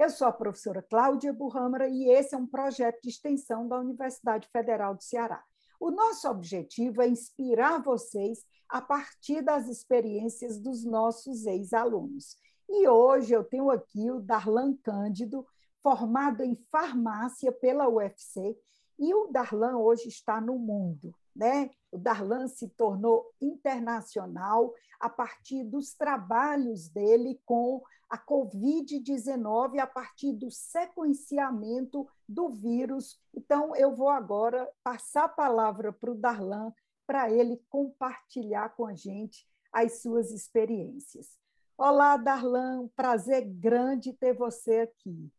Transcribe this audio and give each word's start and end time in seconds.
Eu 0.00 0.08
sou 0.08 0.26
a 0.26 0.32
professora 0.32 0.80
Cláudia 0.80 1.30
Burrâmara 1.30 1.86
e 1.86 2.08
esse 2.08 2.34
é 2.34 2.38
um 2.38 2.46
projeto 2.46 3.02
de 3.02 3.10
extensão 3.10 3.68
da 3.68 3.78
Universidade 3.78 4.48
Federal 4.50 4.94
do 4.94 5.02
Ceará. 5.02 5.44
O 5.78 5.90
nosso 5.90 6.26
objetivo 6.26 7.02
é 7.02 7.06
inspirar 7.06 7.82
vocês 7.82 8.42
a 8.66 8.80
partir 8.80 9.42
das 9.42 9.68
experiências 9.68 10.58
dos 10.58 10.86
nossos 10.86 11.44
ex-alunos. 11.44 12.38
E 12.66 12.88
hoje 12.88 13.34
eu 13.34 13.44
tenho 13.44 13.70
aqui 13.70 14.10
o 14.10 14.20
Darlan 14.20 14.74
Cândido, 14.82 15.46
formado 15.82 16.42
em 16.42 16.54
farmácia 16.72 17.52
pela 17.52 17.86
UFC, 17.86 18.58
e 18.98 19.12
o 19.12 19.26
Darlan 19.26 19.76
hoje 19.76 20.08
está 20.08 20.40
no 20.40 20.58
mundo. 20.58 21.14
Né? 21.34 21.70
O 21.90 21.98
Darlan 21.98 22.48
se 22.48 22.68
tornou 22.68 23.32
internacional 23.40 24.72
a 24.98 25.08
partir 25.08 25.64
dos 25.64 25.94
trabalhos 25.94 26.88
dele 26.88 27.40
com 27.44 27.82
a 28.08 28.18
Covid-19, 28.18 29.78
a 29.78 29.86
partir 29.86 30.32
do 30.32 30.50
sequenciamento 30.50 32.08
do 32.28 32.50
vírus. 32.50 33.18
Então, 33.34 33.74
eu 33.76 33.94
vou 33.94 34.08
agora 34.08 34.68
passar 34.82 35.24
a 35.24 35.28
palavra 35.28 35.92
para 35.92 36.10
o 36.10 36.16
Darlan 36.16 36.72
para 37.06 37.30
ele 37.30 37.60
compartilhar 37.68 38.70
com 38.70 38.86
a 38.86 38.94
gente 38.94 39.46
as 39.72 40.02
suas 40.02 40.32
experiências. 40.32 41.38
Olá, 41.78 42.16
Darlan, 42.16 42.88
prazer 42.94 43.44
grande 43.46 44.12
ter 44.12 44.34
você 44.34 44.80
aqui. 44.80 45.30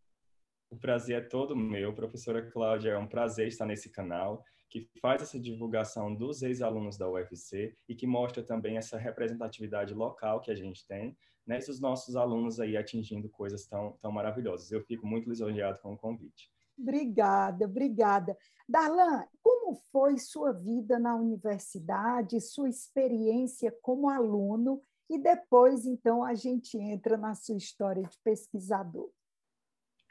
O 0.69 0.77
prazer 0.77 1.21
é 1.21 1.27
todo 1.27 1.55
meu, 1.55 1.93
professora 1.93 2.49
Cláudia. 2.49 2.91
É 2.91 2.97
um 2.97 3.07
prazer 3.07 3.47
estar 3.47 3.65
nesse 3.65 3.89
canal 3.89 4.43
que 4.71 4.89
faz 5.01 5.21
essa 5.21 5.39
divulgação 5.39 6.15
dos 6.15 6.41
ex-alunos 6.41 6.97
da 6.97 7.09
UFC 7.09 7.75
e 7.87 7.93
que 7.93 8.07
mostra 8.07 8.41
também 8.41 8.77
essa 8.77 8.97
representatividade 8.97 9.93
local 9.93 10.39
que 10.39 10.49
a 10.49 10.55
gente 10.55 10.87
tem, 10.87 11.15
né, 11.45 11.59
e 11.59 11.69
os 11.69 11.81
nossos 11.81 12.15
alunos 12.15 12.59
aí 12.59 12.77
atingindo 12.77 13.29
coisas 13.29 13.67
tão, 13.67 13.97
tão 14.01 14.11
maravilhosas. 14.11 14.71
Eu 14.71 14.81
fico 14.81 15.05
muito 15.05 15.29
lisonjeado 15.29 15.77
com 15.79 15.93
o 15.93 15.97
convite. 15.97 16.49
Obrigada, 16.79 17.65
obrigada. 17.65 18.37
Darlan, 18.67 19.25
como 19.43 19.75
foi 19.91 20.17
sua 20.17 20.53
vida 20.53 20.97
na 20.97 21.15
universidade, 21.15 22.39
sua 22.39 22.69
experiência 22.69 23.75
como 23.81 24.09
aluno 24.09 24.81
e 25.11 25.19
depois, 25.19 25.85
então, 25.85 26.23
a 26.23 26.33
gente 26.33 26.77
entra 26.77 27.17
na 27.17 27.35
sua 27.35 27.57
história 27.57 28.01
de 28.01 28.17
pesquisador. 28.23 29.11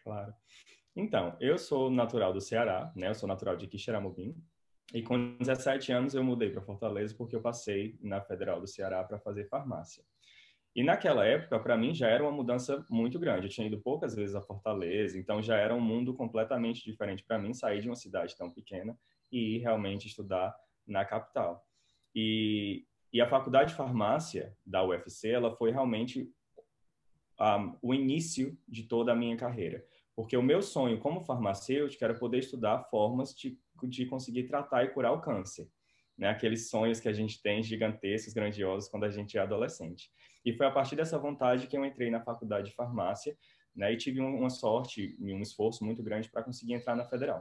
Claro. 0.04 0.34
Então, 0.94 1.36
eu 1.40 1.56
sou 1.56 1.90
natural 1.90 2.32
do 2.32 2.40
Ceará, 2.40 2.92
né? 2.96 3.08
Eu 3.08 3.14
sou 3.14 3.28
natural 3.28 3.56
de 3.56 3.66
Quixeramobim. 3.66 4.34
E 4.92 5.02
com 5.02 5.36
17 5.38 5.92
anos 5.92 6.14
eu 6.14 6.24
mudei 6.24 6.50
para 6.50 6.60
Fortaleza 6.60 7.14
porque 7.16 7.36
eu 7.36 7.40
passei 7.40 7.96
na 8.00 8.20
Federal 8.20 8.60
do 8.60 8.66
Ceará 8.66 9.04
para 9.04 9.18
fazer 9.18 9.44
farmácia. 9.48 10.04
E 10.74 10.82
naquela 10.82 11.24
época, 11.24 11.58
para 11.58 11.76
mim, 11.76 11.94
já 11.94 12.08
era 12.08 12.22
uma 12.22 12.32
mudança 12.32 12.84
muito 12.88 13.18
grande. 13.18 13.46
Eu 13.46 13.50
tinha 13.50 13.66
ido 13.66 13.80
poucas 13.80 14.14
vezes 14.14 14.34
a 14.34 14.40
Fortaleza, 14.40 15.18
então 15.18 15.42
já 15.42 15.56
era 15.56 15.74
um 15.74 15.80
mundo 15.80 16.14
completamente 16.14 16.84
diferente 16.84 17.24
para 17.24 17.38
mmim 17.38 17.52
sair 17.52 17.80
de 17.80 17.88
uma 17.88 17.96
cidade 17.96 18.36
tão 18.36 18.50
pequena 18.50 18.96
e 19.30 19.56
ir 19.56 19.58
realmente 19.58 20.06
estudar 20.06 20.54
na 20.86 21.04
capital. 21.04 21.64
E, 22.14 22.84
e 23.12 23.20
a 23.20 23.28
faculdade 23.28 23.70
de 23.70 23.76
farmácia 23.76 24.56
da 24.64 24.84
UFC, 24.84 25.30
ela 25.30 25.54
foi 25.56 25.70
realmente 25.70 26.32
um, 27.40 27.76
o 27.82 27.94
início 27.94 28.56
de 28.68 28.84
toda 28.84 29.12
a 29.12 29.16
minha 29.16 29.36
carreira. 29.36 29.84
Porque 30.20 30.36
o 30.36 30.42
meu 30.42 30.60
sonho 30.60 30.98
como 30.98 31.24
farmacêutico 31.24 32.04
era 32.04 32.12
poder 32.12 32.40
estudar 32.40 32.84
formas 32.90 33.34
de, 33.34 33.58
de 33.84 34.04
conseguir 34.04 34.44
tratar 34.44 34.84
e 34.84 34.90
curar 34.90 35.12
o 35.12 35.20
câncer. 35.22 35.66
Né? 36.16 36.28
Aqueles 36.28 36.68
sonhos 36.68 37.00
que 37.00 37.08
a 37.08 37.12
gente 37.12 37.40
tem 37.40 37.62
gigantescos, 37.62 38.34
grandiosos, 38.34 38.90
quando 38.90 39.04
a 39.04 39.08
gente 39.08 39.38
é 39.38 39.40
adolescente. 39.40 40.10
E 40.44 40.52
foi 40.52 40.66
a 40.66 40.70
partir 40.70 40.94
dessa 40.94 41.18
vontade 41.18 41.66
que 41.66 41.74
eu 41.74 41.86
entrei 41.86 42.10
na 42.10 42.20
faculdade 42.20 42.68
de 42.68 42.76
farmácia 42.76 43.34
né? 43.74 43.94
e 43.94 43.96
tive 43.96 44.20
uma 44.20 44.50
sorte 44.50 45.16
e 45.18 45.32
um 45.32 45.40
esforço 45.40 45.82
muito 45.86 46.02
grande 46.02 46.30
para 46.30 46.42
conseguir 46.42 46.74
entrar 46.74 46.94
na 46.94 47.06
federal. 47.06 47.40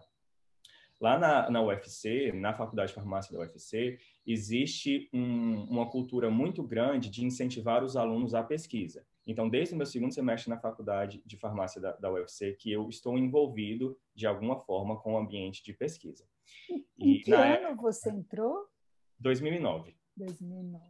Lá 1.01 1.19
na, 1.19 1.49
na 1.49 1.61
UFC, 1.61 2.31
na 2.31 2.53
Faculdade 2.53 2.89
de 2.89 2.95
Farmácia 2.95 3.33
da 3.33 3.39
UFC, 3.39 3.99
existe 4.25 5.09
um, 5.13 5.63
uma 5.63 5.89
cultura 5.89 6.29
muito 6.29 6.63
grande 6.63 7.09
de 7.09 7.25
incentivar 7.25 7.83
os 7.83 7.97
alunos 7.97 8.33
à 8.33 8.41
pesquisa. 8.41 9.05
Então, 9.29 9.47
desde 9.47 9.75
o 9.75 9.77
meu 9.77 9.85
segundo 9.85 10.11
semestre 10.11 10.49
na 10.49 10.57
faculdade 10.57 11.21
de 11.23 11.37
farmácia 11.37 11.79
da, 11.79 11.91
da 11.91 12.11
UFC, 12.11 12.53
que 12.53 12.71
eu 12.71 12.89
estou 12.89 13.15
envolvido 13.15 13.95
de 14.15 14.25
alguma 14.25 14.59
forma 14.59 14.99
com 14.99 15.13
o 15.13 15.17
ambiente 15.19 15.63
de 15.63 15.71
pesquisa. 15.71 16.27
Em 16.97 17.11
e, 17.11 17.19
que 17.19 17.31
ano 17.31 17.67
época, 17.67 17.75
você 17.75 18.09
entrou? 18.09 18.65
2009. 19.19 19.95
2009. 20.17 20.83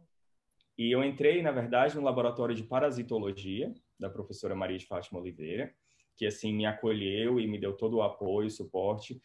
E 0.78 0.90
eu 0.90 1.04
entrei, 1.04 1.42
na 1.42 1.52
verdade, 1.52 1.94
no 1.94 2.02
laboratório 2.02 2.54
de 2.54 2.64
parasitologia 2.64 3.74
da 3.98 4.08
professora 4.08 4.54
Maria 4.54 4.78
de 4.78 4.86
Fátima 4.86 5.20
Oliveira, 5.20 5.74
que 6.16 6.24
assim 6.24 6.54
me 6.54 6.64
acolheu 6.64 7.38
e 7.38 7.46
me 7.46 7.60
deu 7.60 7.76
todo 7.76 7.98
o 7.98 8.02
apoio, 8.02 8.50
suporte, 8.50 9.20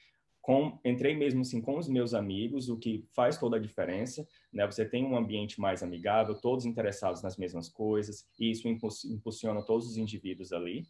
com, 0.45 0.78
entrei 0.85 1.16
mesmo 1.16 1.41
assim 1.41 1.59
com 1.59 1.75
os 1.75 1.89
meus 1.89 2.13
amigos, 2.13 2.69
o 2.69 2.78
que 2.78 3.03
faz 3.16 3.35
toda 3.35 3.57
a 3.57 3.59
diferença, 3.59 4.28
né? 4.53 4.63
Você 4.67 4.85
tem 4.85 5.03
um 5.03 5.17
ambiente 5.17 5.59
mais 5.59 5.81
amigável, 5.81 6.39
todos 6.39 6.67
interessados 6.67 7.23
nas 7.23 7.35
mesmas 7.35 7.67
coisas, 7.67 8.29
e 8.39 8.51
isso 8.51 8.67
impulsiona 8.67 9.63
todos 9.63 9.88
os 9.88 9.97
indivíduos 9.97 10.53
ali. 10.53 10.85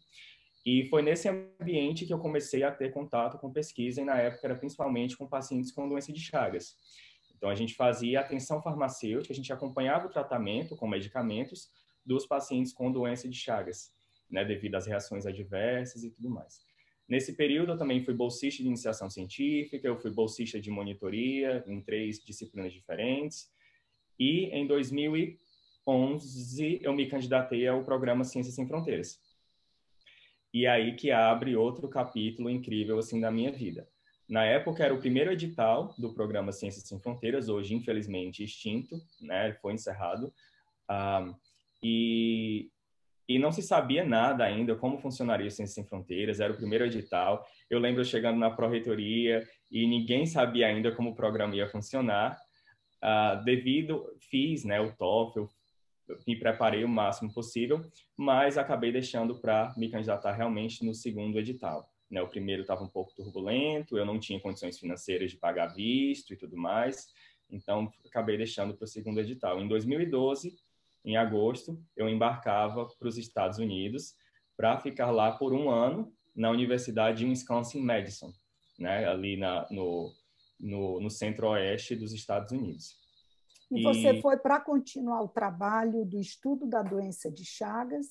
E 0.66 0.84
foi 0.90 1.00
nesse 1.00 1.26
ambiente 1.30 2.04
que 2.04 2.12
eu 2.12 2.18
comecei 2.18 2.64
a 2.64 2.70
ter 2.70 2.92
contato 2.92 3.38
com 3.38 3.50
pesquisa, 3.50 4.02
e 4.02 4.04
na 4.04 4.18
época 4.18 4.46
era 4.46 4.56
principalmente 4.56 5.16
com 5.16 5.26
pacientes 5.26 5.72
com 5.72 5.88
doença 5.88 6.12
de 6.12 6.20
Chagas. 6.20 6.76
Então 7.34 7.48
a 7.48 7.54
gente 7.54 7.74
fazia 7.74 8.20
atenção 8.20 8.60
farmacêutica, 8.60 9.32
a 9.32 9.36
gente 9.36 9.50
acompanhava 9.54 10.06
o 10.06 10.10
tratamento 10.10 10.76
com 10.76 10.86
medicamentos 10.86 11.70
dos 12.04 12.26
pacientes 12.26 12.74
com 12.74 12.92
doença 12.92 13.26
de 13.26 13.38
Chagas, 13.38 13.90
né, 14.30 14.44
devido 14.44 14.74
às 14.74 14.86
reações 14.86 15.24
adversas 15.24 16.04
e 16.04 16.10
tudo 16.10 16.28
mais. 16.28 16.65
Nesse 17.08 17.34
período, 17.34 17.72
eu 17.72 17.78
também 17.78 18.04
fui 18.04 18.14
bolsista 18.14 18.62
de 18.62 18.68
iniciação 18.68 19.08
científica, 19.08 19.86
eu 19.86 19.96
fui 19.96 20.10
bolsista 20.10 20.60
de 20.60 20.70
monitoria 20.70 21.62
em 21.66 21.80
três 21.80 22.18
disciplinas 22.18 22.72
diferentes. 22.72 23.48
E 24.18 24.46
em 24.46 24.66
2011, 24.66 26.80
eu 26.82 26.92
me 26.92 27.06
candidatei 27.06 27.68
ao 27.68 27.84
programa 27.84 28.24
Ciências 28.24 28.56
Sem 28.56 28.66
Fronteiras. 28.66 29.20
E 30.52 30.66
aí 30.66 30.96
que 30.96 31.12
abre 31.12 31.54
outro 31.54 31.88
capítulo 31.88 32.50
incrível 32.50 32.98
assim 32.98 33.20
da 33.20 33.30
minha 33.30 33.52
vida. 33.52 33.88
Na 34.28 34.44
época 34.44 34.82
era 34.82 34.92
o 34.92 34.98
primeiro 34.98 35.30
edital 35.30 35.94
do 35.96 36.12
programa 36.12 36.50
Ciências 36.50 36.88
Sem 36.88 36.98
Fronteiras, 36.98 37.48
hoje 37.48 37.72
infelizmente 37.74 38.42
extinto, 38.42 39.00
né? 39.20 39.52
Foi 39.62 39.74
encerrado. 39.74 40.34
Um, 40.90 41.32
e 41.82 42.70
e 43.28 43.38
não 43.38 43.50
se 43.50 43.62
sabia 43.62 44.04
nada 44.04 44.44
ainda 44.44 44.76
como 44.76 44.98
funcionaria 44.98 45.48
o 45.48 45.50
Ciências 45.50 45.74
Sem 45.74 45.84
Fronteiras, 45.84 46.40
era 46.40 46.52
o 46.52 46.56
primeiro 46.56 46.84
edital. 46.84 47.44
Eu 47.68 47.78
lembro 47.78 48.04
chegando 48.04 48.38
na 48.38 48.50
pró-reitoria 48.50 49.46
e 49.70 49.86
ninguém 49.86 50.26
sabia 50.26 50.68
ainda 50.68 50.92
como 50.92 51.10
o 51.10 51.14
programa 51.14 51.56
ia 51.56 51.68
funcionar. 51.68 52.38
Uh, 53.02 53.44
devido, 53.44 54.06
fiz 54.30 54.64
né, 54.64 54.80
o 54.80 54.92
TOEFL, 54.92 55.46
me 56.26 56.36
preparei 56.36 56.84
o 56.84 56.88
máximo 56.88 57.32
possível, 57.32 57.84
mas 58.16 58.56
acabei 58.56 58.92
deixando 58.92 59.40
para 59.40 59.74
me 59.76 59.90
candidatar 59.90 60.32
realmente 60.32 60.84
no 60.84 60.94
segundo 60.94 61.38
edital. 61.38 61.90
Né, 62.08 62.22
o 62.22 62.28
primeiro 62.28 62.62
estava 62.62 62.84
um 62.84 62.88
pouco 62.88 63.12
turbulento, 63.14 63.98
eu 63.98 64.04
não 64.04 64.20
tinha 64.20 64.40
condições 64.40 64.78
financeiras 64.78 65.32
de 65.32 65.36
pagar 65.36 65.74
visto 65.74 66.32
e 66.32 66.36
tudo 66.36 66.56
mais, 66.56 67.08
então 67.50 67.90
acabei 68.06 68.36
deixando 68.36 68.74
para 68.74 68.84
o 68.84 68.88
segundo 68.88 69.20
edital. 69.20 69.60
Em 69.60 69.66
2012, 69.66 70.56
em 71.06 71.16
agosto, 71.16 71.80
eu 71.96 72.08
embarcava 72.08 72.88
para 72.98 73.08
os 73.08 73.16
Estados 73.16 73.58
Unidos 73.58 74.14
para 74.56 74.76
ficar 74.80 75.12
lá 75.12 75.30
por 75.30 75.52
um 75.52 75.70
ano 75.70 76.12
na 76.34 76.50
Universidade 76.50 77.18
de 77.18 77.26
Wisconsin-Madison, 77.26 78.32
né, 78.78 79.06
ali 79.06 79.36
na, 79.36 79.66
no, 79.70 80.12
no, 80.58 81.00
no 81.00 81.08
centro-oeste 81.08 81.94
dos 81.94 82.12
Estados 82.12 82.50
Unidos. 82.50 82.96
E, 83.70 83.80
e 83.80 83.82
você 83.84 84.20
foi 84.20 84.36
para 84.36 84.60
continuar 84.60 85.22
o 85.22 85.28
trabalho 85.28 86.04
do 86.04 86.18
estudo 86.18 86.66
da 86.66 86.82
doença 86.82 87.30
de 87.30 87.44
Chagas? 87.44 88.06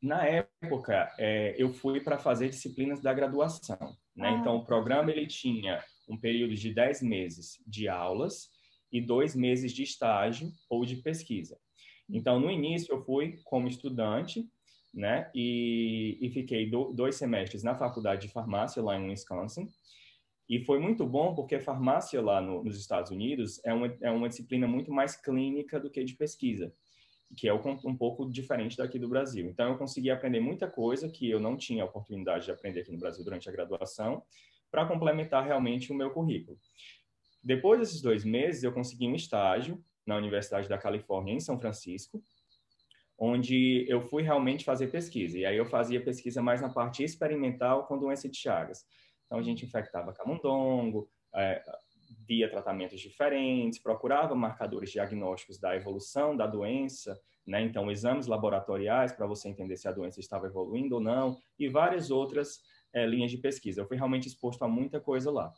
Na 0.00 0.24
época, 0.24 1.12
é, 1.18 1.54
eu 1.58 1.72
fui 1.72 2.00
para 2.00 2.18
fazer 2.18 2.48
disciplinas 2.48 3.00
da 3.00 3.12
graduação. 3.12 3.96
Né? 4.16 4.28
Ah, 4.28 4.32
então, 4.32 4.56
o 4.56 4.64
programa 4.64 5.10
ele 5.10 5.26
tinha 5.26 5.84
um 6.08 6.16
período 6.16 6.54
de 6.54 6.72
10 6.72 7.02
meses 7.02 7.62
de 7.66 7.88
aulas 7.88 8.48
e 8.90 9.00
dois 9.00 9.34
meses 9.34 9.72
de 9.72 9.82
estágio 9.82 10.50
ou 10.70 10.84
de 10.84 10.96
pesquisa. 10.96 11.58
Então, 12.08 12.40
no 12.40 12.50
início, 12.50 12.92
eu 12.92 13.04
fui 13.04 13.38
como 13.44 13.68
estudante, 13.68 14.48
né? 14.94 15.30
E, 15.34 16.18
e 16.20 16.30
fiquei 16.30 16.68
do, 16.68 16.92
dois 16.92 17.16
semestres 17.16 17.62
na 17.62 17.74
faculdade 17.74 18.26
de 18.26 18.32
farmácia 18.32 18.82
lá 18.82 18.98
em 18.98 19.08
Wisconsin. 19.08 19.68
E 20.48 20.64
foi 20.64 20.78
muito 20.78 21.06
bom 21.06 21.34
porque 21.34 21.60
farmácia 21.60 22.22
lá 22.22 22.40
no, 22.40 22.64
nos 22.64 22.78
Estados 22.78 23.10
Unidos 23.10 23.60
é 23.64 23.72
uma, 23.72 23.94
é 24.00 24.10
uma 24.10 24.28
disciplina 24.28 24.66
muito 24.66 24.90
mais 24.90 25.14
clínica 25.14 25.78
do 25.78 25.90
que 25.90 26.02
de 26.02 26.14
pesquisa, 26.14 26.72
que 27.36 27.46
é 27.46 27.52
um 27.52 27.94
pouco 27.94 28.28
diferente 28.30 28.76
daqui 28.76 28.98
do 28.98 29.08
Brasil. 29.08 29.46
Então, 29.46 29.68
eu 29.72 29.78
consegui 29.78 30.10
aprender 30.10 30.40
muita 30.40 30.66
coisa 30.66 31.10
que 31.10 31.28
eu 31.28 31.38
não 31.38 31.56
tinha 31.56 31.84
oportunidade 31.84 32.46
de 32.46 32.50
aprender 32.50 32.80
aqui 32.80 32.90
no 32.90 32.98
Brasil 32.98 33.22
durante 33.22 33.48
a 33.48 33.52
graduação, 33.52 34.22
para 34.70 34.86
complementar 34.86 35.44
realmente 35.44 35.92
o 35.92 35.94
meu 35.94 36.10
currículo. 36.10 36.58
Depois 37.42 37.80
desses 37.80 38.00
dois 38.00 38.24
meses, 38.24 38.62
eu 38.62 38.72
consegui 38.72 39.06
um 39.06 39.14
estágio 39.14 39.82
na 40.08 40.16
Universidade 40.16 40.68
da 40.68 40.78
Califórnia, 40.78 41.34
em 41.34 41.40
São 41.40 41.60
Francisco, 41.60 42.22
onde 43.18 43.84
eu 43.88 44.00
fui 44.00 44.22
realmente 44.22 44.64
fazer 44.64 44.86
pesquisa. 44.86 45.38
E 45.38 45.44
aí 45.44 45.56
eu 45.56 45.66
fazia 45.66 46.02
pesquisa 46.02 46.40
mais 46.40 46.62
na 46.62 46.70
parte 46.70 47.04
experimental 47.04 47.86
com 47.86 47.98
doença 47.98 48.26
de 48.26 48.38
Chagas. 48.38 48.86
Então 49.26 49.38
a 49.38 49.42
gente 49.42 49.66
infectava 49.66 50.14
camundongo, 50.14 51.10
é, 51.34 51.62
via 52.26 52.48
tratamentos 52.48 52.98
diferentes, 53.00 53.78
procurava 53.78 54.34
marcadores 54.34 54.90
diagnósticos 54.90 55.58
da 55.58 55.76
evolução 55.76 56.34
da 56.34 56.46
doença, 56.46 57.20
né? 57.46 57.60
Então 57.60 57.90
exames 57.90 58.26
laboratoriais 58.26 59.12
para 59.12 59.26
você 59.26 59.50
entender 59.50 59.76
se 59.76 59.88
a 59.88 59.92
doença 59.92 60.20
estava 60.20 60.46
evoluindo 60.46 60.94
ou 60.94 61.00
não 61.02 61.36
e 61.58 61.68
várias 61.68 62.10
outras 62.10 62.62
é, 62.94 63.04
linhas 63.04 63.30
de 63.30 63.36
pesquisa. 63.36 63.82
Eu 63.82 63.86
fui 63.86 63.98
realmente 63.98 64.26
exposto 64.26 64.64
a 64.64 64.68
muita 64.68 65.00
coisa 65.00 65.30
lá. 65.30 65.52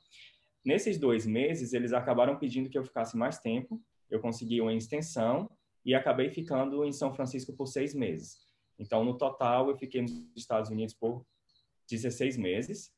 Nesses 0.64 0.98
dois 0.98 1.24
meses, 1.24 1.72
eles 1.72 1.92
acabaram 1.92 2.36
pedindo 2.36 2.68
que 2.68 2.76
eu 2.76 2.84
ficasse 2.84 3.16
mais 3.16 3.38
tempo. 3.38 3.80
Eu 4.10 4.20
consegui 4.20 4.60
uma 4.60 4.72
extensão 4.72 5.48
e 5.84 5.94
acabei 5.94 6.30
ficando 6.30 6.84
em 6.84 6.92
São 6.92 7.14
Francisco 7.14 7.52
por 7.52 7.66
seis 7.66 7.94
meses. 7.94 8.38
Então, 8.78 9.04
no 9.04 9.16
total, 9.16 9.68
eu 9.68 9.76
fiquei 9.76 10.02
nos 10.02 10.12
Estados 10.34 10.70
Unidos 10.70 10.94
por 10.94 11.24
16 11.88 12.36
meses 12.36 12.92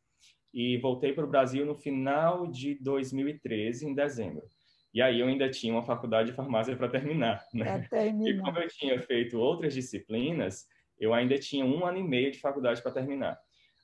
e 0.53 0.77
voltei 0.79 1.13
para 1.13 1.25
o 1.25 1.29
Brasil 1.29 1.65
no 1.65 1.75
final 1.75 2.47
de 2.47 2.75
2013, 2.77 3.87
em 3.87 3.95
dezembro. 3.95 4.47
E 4.95 5.01
aí 5.01 5.21
eu 5.21 5.27
ainda 5.27 5.49
tinha 5.49 5.73
uma 5.73 5.83
faculdade 5.83 6.31
de 6.31 6.37
farmácia 6.37 6.77
para 6.77 6.89
terminar, 6.89 7.47
né? 7.55 7.87
terminar. 7.89 8.29
E 8.29 8.39
como 8.39 8.59
eu 8.59 8.69
tinha 8.69 9.01
feito 9.01 9.39
outras 9.39 9.73
disciplinas, 9.73 10.67
eu 10.99 11.15
ainda 11.15 11.39
tinha 11.39 11.65
um 11.65 11.85
ano 11.87 11.99
e 11.99 12.03
meio 12.03 12.31
de 12.31 12.39
faculdade 12.39 12.83
para 12.83 12.93
terminar. 12.93 13.39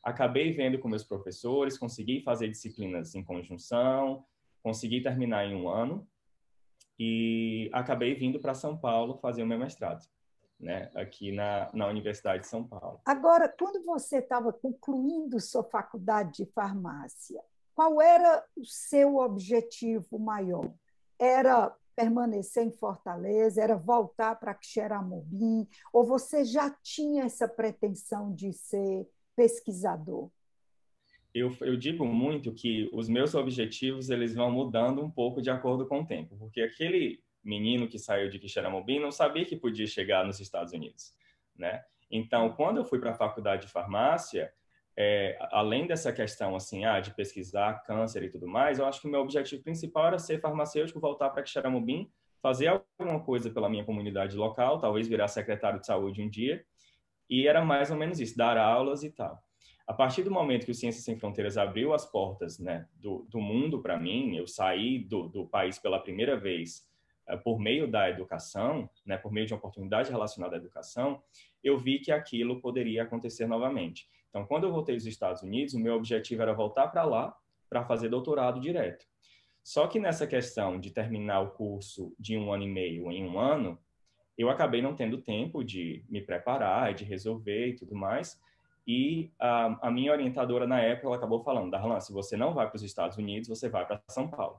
Acabei 0.04 0.52
vendo 0.52 0.78
com 0.78 0.88
meus 0.88 1.04
professores, 1.04 1.78
consegui 1.78 2.20
fazer 2.20 2.48
disciplinas 2.48 3.14
em 3.14 3.24
conjunção, 3.24 4.24
consegui 4.62 5.00
terminar 5.00 5.46
em 5.46 5.54
um 5.54 5.68
ano, 5.68 6.06
e 6.98 7.70
acabei 7.72 8.14
vindo 8.14 8.40
para 8.40 8.54
São 8.54 8.76
Paulo 8.76 9.18
fazer 9.18 9.42
o 9.42 9.46
meu 9.46 9.58
mestrado, 9.58 10.04
né, 10.58 10.90
aqui 10.94 11.30
na, 11.30 11.70
na 11.72 11.86
Universidade 11.86 12.42
de 12.42 12.48
São 12.48 12.64
Paulo. 12.64 13.00
Agora, 13.04 13.48
quando 13.48 13.84
você 13.84 14.18
estava 14.18 14.52
concluindo 14.52 15.40
sua 15.40 15.62
faculdade 15.62 16.44
de 16.44 16.52
farmácia, 16.52 17.40
qual 17.74 18.02
era 18.02 18.44
o 18.56 18.64
seu 18.64 19.18
objetivo 19.18 20.18
maior? 20.18 20.68
Era 21.18 21.72
permanecer 21.94 22.64
em 22.64 22.72
Fortaleza, 22.72 23.62
era 23.62 23.76
voltar 23.76 24.36
para 24.36 24.56
Xeramobim, 24.60 25.66
ou 25.92 26.04
você 26.04 26.44
já 26.44 26.70
tinha 26.82 27.24
essa 27.24 27.46
pretensão 27.46 28.32
de 28.32 28.52
ser 28.52 29.08
pesquisador? 29.36 30.30
Eu, 31.34 31.54
eu 31.60 31.76
digo 31.76 32.04
muito 32.04 32.52
que 32.52 32.88
os 32.92 33.08
meus 33.08 33.34
objetivos 33.34 34.10
eles 34.10 34.34
vão 34.34 34.50
mudando 34.50 35.02
um 35.02 35.10
pouco 35.10 35.42
de 35.42 35.50
acordo 35.50 35.86
com 35.86 36.00
o 36.00 36.06
tempo, 36.06 36.36
porque 36.38 36.60
aquele 36.60 37.22
menino 37.44 37.88
que 37.88 37.98
saiu 37.98 38.28
de 38.28 38.38
Quixeramobim 38.38 38.98
não 38.98 39.10
sabia 39.10 39.44
que 39.44 39.56
podia 39.56 39.86
chegar 39.86 40.24
nos 40.24 40.40
Estados 40.40 40.72
Unidos, 40.72 41.14
né? 41.56 41.82
Então, 42.10 42.50
quando 42.52 42.78
eu 42.78 42.84
fui 42.84 42.98
para 42.98 43.10
a 43.10 43.14
faculdade 43.14 43.66
de 43.66 43.72
farmácia, 43.72 44.52
é, 44.96 45.38
além 45.52 45.86
dessa 45.86 46.12
questão 46.12 46.56
assim, 46.56 46.84
ah, 46.84 47.00
de 47.00 47.14
pesquisar 47.14 47.84
câncer 47.84 48.24
e 48.24 48.30
tudo 48.30 48.48
mais, 48.48 48.78
eu 48.78 48.86
acho 48.86 49.00
que 49.00 49.06
o 49.06 49.10
meu 49.10 49.20
objetivo 49.20 49.62
principal 49.62 50.06
era 50.06 50.18
ser 50.18 50.40
farmacêutico, 50.40 50.98
voltar 50.98 51.30
para 51.30 51.42
Quixeramobim, 51.42 52.10
fazer 52.42 52.68
alguma 52.68 53.20
coisa 53.20 53.50
pela 53.50 53.68
minha 53.68 53.84
comunidade 53.84 54.36
local, 54.36 54.78
talvez 54.78 55.06
virar 55.06 55.28
secretário 55.28 55.80
de 55.80 55.86
saúde 55.86 56.22
um 56.22 56.28
dia, 56.28 56.64
e 57.28 57.46
era 57.46 57.64
mais 57.64 57.90
ou 57.90 57.96
menos 57.96 58.18
isso, 58.20 58.36
dar 58.36 58.56
aulas 58.56 59.02
e 59.02 59.10
tal. 59.10 59.42
A 59.88 59.94
partir 59.94 60.22
do 60.22 60.30
momento 60.30 60.66
que 60.66 60.70
o 60.70 60.74
Ciências 60.74 61.02
Sem 61.02 61.16
Fronteiras 61.16 61.56
abriu 61.56 61.94
as 61.94 62.04
portas 62.04 62.58
né, 62.58 62.86
do, 62.96 63.26
do 63.30 63.40
mundo 63.40 63.80
para 63.80 63.98
mim, 63.98 64.36
eu 64.36 64.46
saí 64.46 64.98
do, 64.98 65.28
do, 65.28 65.46
país 65.46 65.78
pela 65.78 65.98
primeira 65.98 66.36
vez 66.36 66.86
uh, 67.26 67.38
por 67.38 67.58
meio 67.58 67.90
da 67.90 68.10
educação, 68.10 68.88
né, 69.06 69.16
por 69.16 69.32
meio 69.32 69.46
de 69.46 69.54
uma 69.54 69.58
oportunidade 69.58 70.10
relacionada 70.10 70.56
à 70.56 70.58
educação, 70.58 71.22
eu 71.64 71.78
vi 71.78 72.00
que 72.00 72.12
aquilo 72.12 72.60
poderia 72.60 73.02
acontecer 73.02 73.46
novamente. 73.46 74.06
Então, 74.28 74.44
quando 74.44 74.64
eu 74.64 74.70
voltei 74.70 74.94
aos 74.94 75.06
Estados 75.06 75.42
Unidos, 75.42 75.72
o 75.72 75.80
meu 75.80 75.94
objetivo 75.94 76.42
era 76.42 76.52
voltar 76.52 76.88
para 76.88 77.04
lá 77.04 77.34
para 77.70 77.82
fazer 77.82 78.10
doutorado 78.10 78.60
direto. 78.60 79.06
Só 79.64 79.86
que 79.86 79.98
nessa 79.98 80.26
questão 80.26 80.78
de 80.78 80.90
terminar 80.90 81.40
o 81.40 81.52
curso 81.52 82.14
de 82.18 82.36
um 82.36 82.52
ano 82.52 82.64
e 82.64 82.68
meio 82.68 83.10
em 83.10 83.26
um 83.26 83.38
ano, 83.38 83.78
eu 84.36 84.50
acabei 84.50 84.82
não 84.82 84.94
tendo 84.94 85.16
tempo 85.16 85.64
de 85.64 86.04
me 86.10 86.20
preparar, 86.20 86.92
de 86.92 87.04
resolver 87.04 87.68
e 87.68 87.74
tudo 87.74 87.94
mais. 87.94 88.38
E 88.88 89.30
a, 89.38 89.88
a, 89.88 89.90
minha 89.90 90.10
orientadora 90.10 90.66
na 90.66 90.80
época, 90.80 91.08
ela 91.08 91.16
acabou 91.16 91.44
falando, 91.44 91.70
Darlan, 91.70 92.00
se 92.00 92.10
você 92.10 92.38
não 92.38 92.54
vai 92.54 92.66
para 92.66 92.76
os 92.76 92.82
Estados 92.82 93.18
Unidos, 93.18 93.46
você 93.46 93.68
vai 93.68 93.86
para 93.86 94.00
São 94.08 94.26
Paulo. 94.26 94.58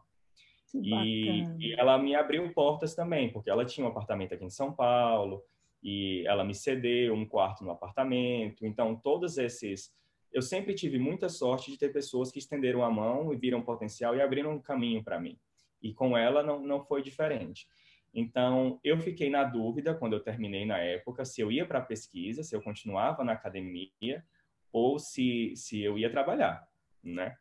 E, 0.71 1.41
e, 1.57 1.73
ela 1.73 1.97
me 1.97 2.13
abriu 2.13 2.53
portas 2.53 2.93
também, 2.93 3.31
porque 3.33 3.49
ela 3.49 3.65
tinha 3.65 3.83
um 3.83 3.89
apartamento 3.89 4.35
aqui 4.35 4.45
em 4.45 4.51
São 4.51 4.71
Paulo, 4.71 5.41
e 5.81 6.23
ela 6.27 6.43
me 6.43 6.53
cedeu 6.53 7.15
um 7.15 7.25
quarto 7.25 7.63
no 7.63 7.71
apartamento. 7.71 8.67
Então, 8.67 8.95
todos 8.95 9.39
esses... 9.39 9.91
Eu 10.31 10.43
sempre 10.43 10.75
tive 10.75 10.99
muita 10.99 11.27
sorte 11.27 11.71
de 11.71 11.79
ter 11.79 11.91
pessoas 11.91 12.31
que 12.31 12.37
estenderam 12.37 12.83
a 12.83 12.91
mão 12.91 13.33
e 13.33 13.35
viram 13.35 13.63
potencial 13.63 14.15
e 14.15 14.21
abriram 14.21 14.51
um 14.51 14.61
caminho 14.61 15.03
para 15.03 15.19
mim. 15.19 15.39
E 15.81 15.91
com 15.91 16.15
ela 16.15 16.43
não, 16.43 16.61
não 16.61 16.85
foi 16.85 17.01
diferente. 17.01 17.65
Então, 18.13 18.79
eu 18.83 18.99
fiquei 18.99 19.29
na 19.29 19.43
dúvida, 19.43 19.93
quando 19.93 20.13
eu 20.13 20.19
terminei 20.19 20.65
na 20.65 20.77
época, 20.77 21.23
se 21.25 21.41
eu 21.41 21.51
ia 21.51 21.65
para 21.65 21.79
a 21.79 21.85
pesquisa, 21.85 22.43
se 22.43 22.55
eu 22.55 22.61
continuava 22.61 23.23
na 23.23 23.33
academia 23.33 24.23
ou 24.71 24.97
se, 24.97 25.53
se 25.55 25.81
eu 25.81 25.97
ia 25.97 26.09
trabalhar, 26.09 26.67
né? 27.03 27.35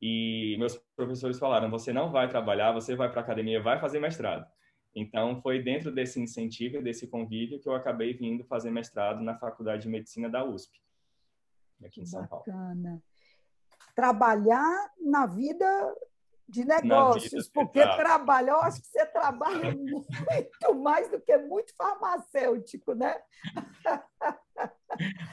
E 0.00 0.56
meus 0.58 0.76
professores 0.96 1.38
falaram: 1.38 1.70
você 1.70 1.92
não 1.92 2.10
vai 2.10 2.28
trabalhar, 2.28 2.72
você 2.72 2.94
vai 2.94 3.10
para 3.10 3.20
a 3.20 3.24
academia, 3.24 3.62
vai 3.62 3.78
fazer 3.78 4.00
mestrado. 4.00 4.46
Então, 4.94 5.40
foi 5.40 5.62
dentro 5.62 5.92
desse 5.92 6.20
incentivo, 6.20 6.82
desse 6.82 7.06
convívio, 7.06 7.60
que 7.60 7.68
eu 7.68 7.74
acabei 7.74 8.12
vindo 8.12 8.44
fazer 8.44 8.70
mestrado 8.70 9.22
na 9.22 9.38
Faculdade 9.38 9.82
de 9.82 9.88
Medicina 9.88 10.28
da 10.28 10.44
USP, 10.44 10.80
aqui 11.84 12.00
em 12.00 12.06
São 12.06 12.26
Paulo. 12.26 12.44
Bacana. 12.44 13.02
Trabalhar 13.94 14.90
na 15.00 15.26
vida 15.26 15.66
de 16.50 16.64
negócios, 16.64 17.48
porque 17.48 17.80
trabalhar, 17.80 18.52
eu 18.52 18.60
acho 18.62 18.80
que 18.80 18.88
você 18.88 19.06
trabalha 19.06 19.72
muito 19.76 20.74
mais 20.74 21.10
do 21.10 21.20
que 21.20 21.36
muito 21.38 21.72
farmacêutico, 21.76 22.92
né? 22.94 23.16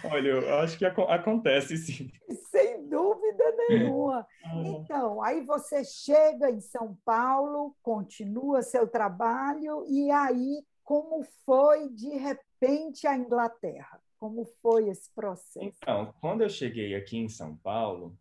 Olha, 0.06 0.30
eu 0.30 0.60
acho 0.60 0.78
que 0.78 0.86
acontece 0.86 1.76
sim. 1.78 2.12
Sem 2.50 2.88
dúvida 2.88 3.44
nenhuma. 3.70 4.26
Ah. 4.50 4.64
Então, 4.64 5.22
aí 5.22 5.44
você 5.46 5.84
chega 5.84 6.50
em 6.50 6.62
São 6.62 6.98
Paulo, 7.04 7.76
continua 7.84 8.62
seu 8.62 8.88
trabalho, 8.88 9.84
e 9.86 10.10
aí 10.10 10.64
como 10.86 11.22
foi 11.46 11.90
de 11.90 12.12
repente 12.12 13.06
a 13.06 13.18
Inglaterra? 13.18 14.02
Como 14.18 14.46
foi 14.62 14.88
esse 14.88 15.14
processo? 15.14 15.60
Então, 15.62 16.14
quando 16.22 16.44
eu 16.44 16.50
cheguei 16.50 16.96
aqui 16.96 17.18
em 17.18 17.28
São 17.28 17.58
Paulo, 17.58 18.18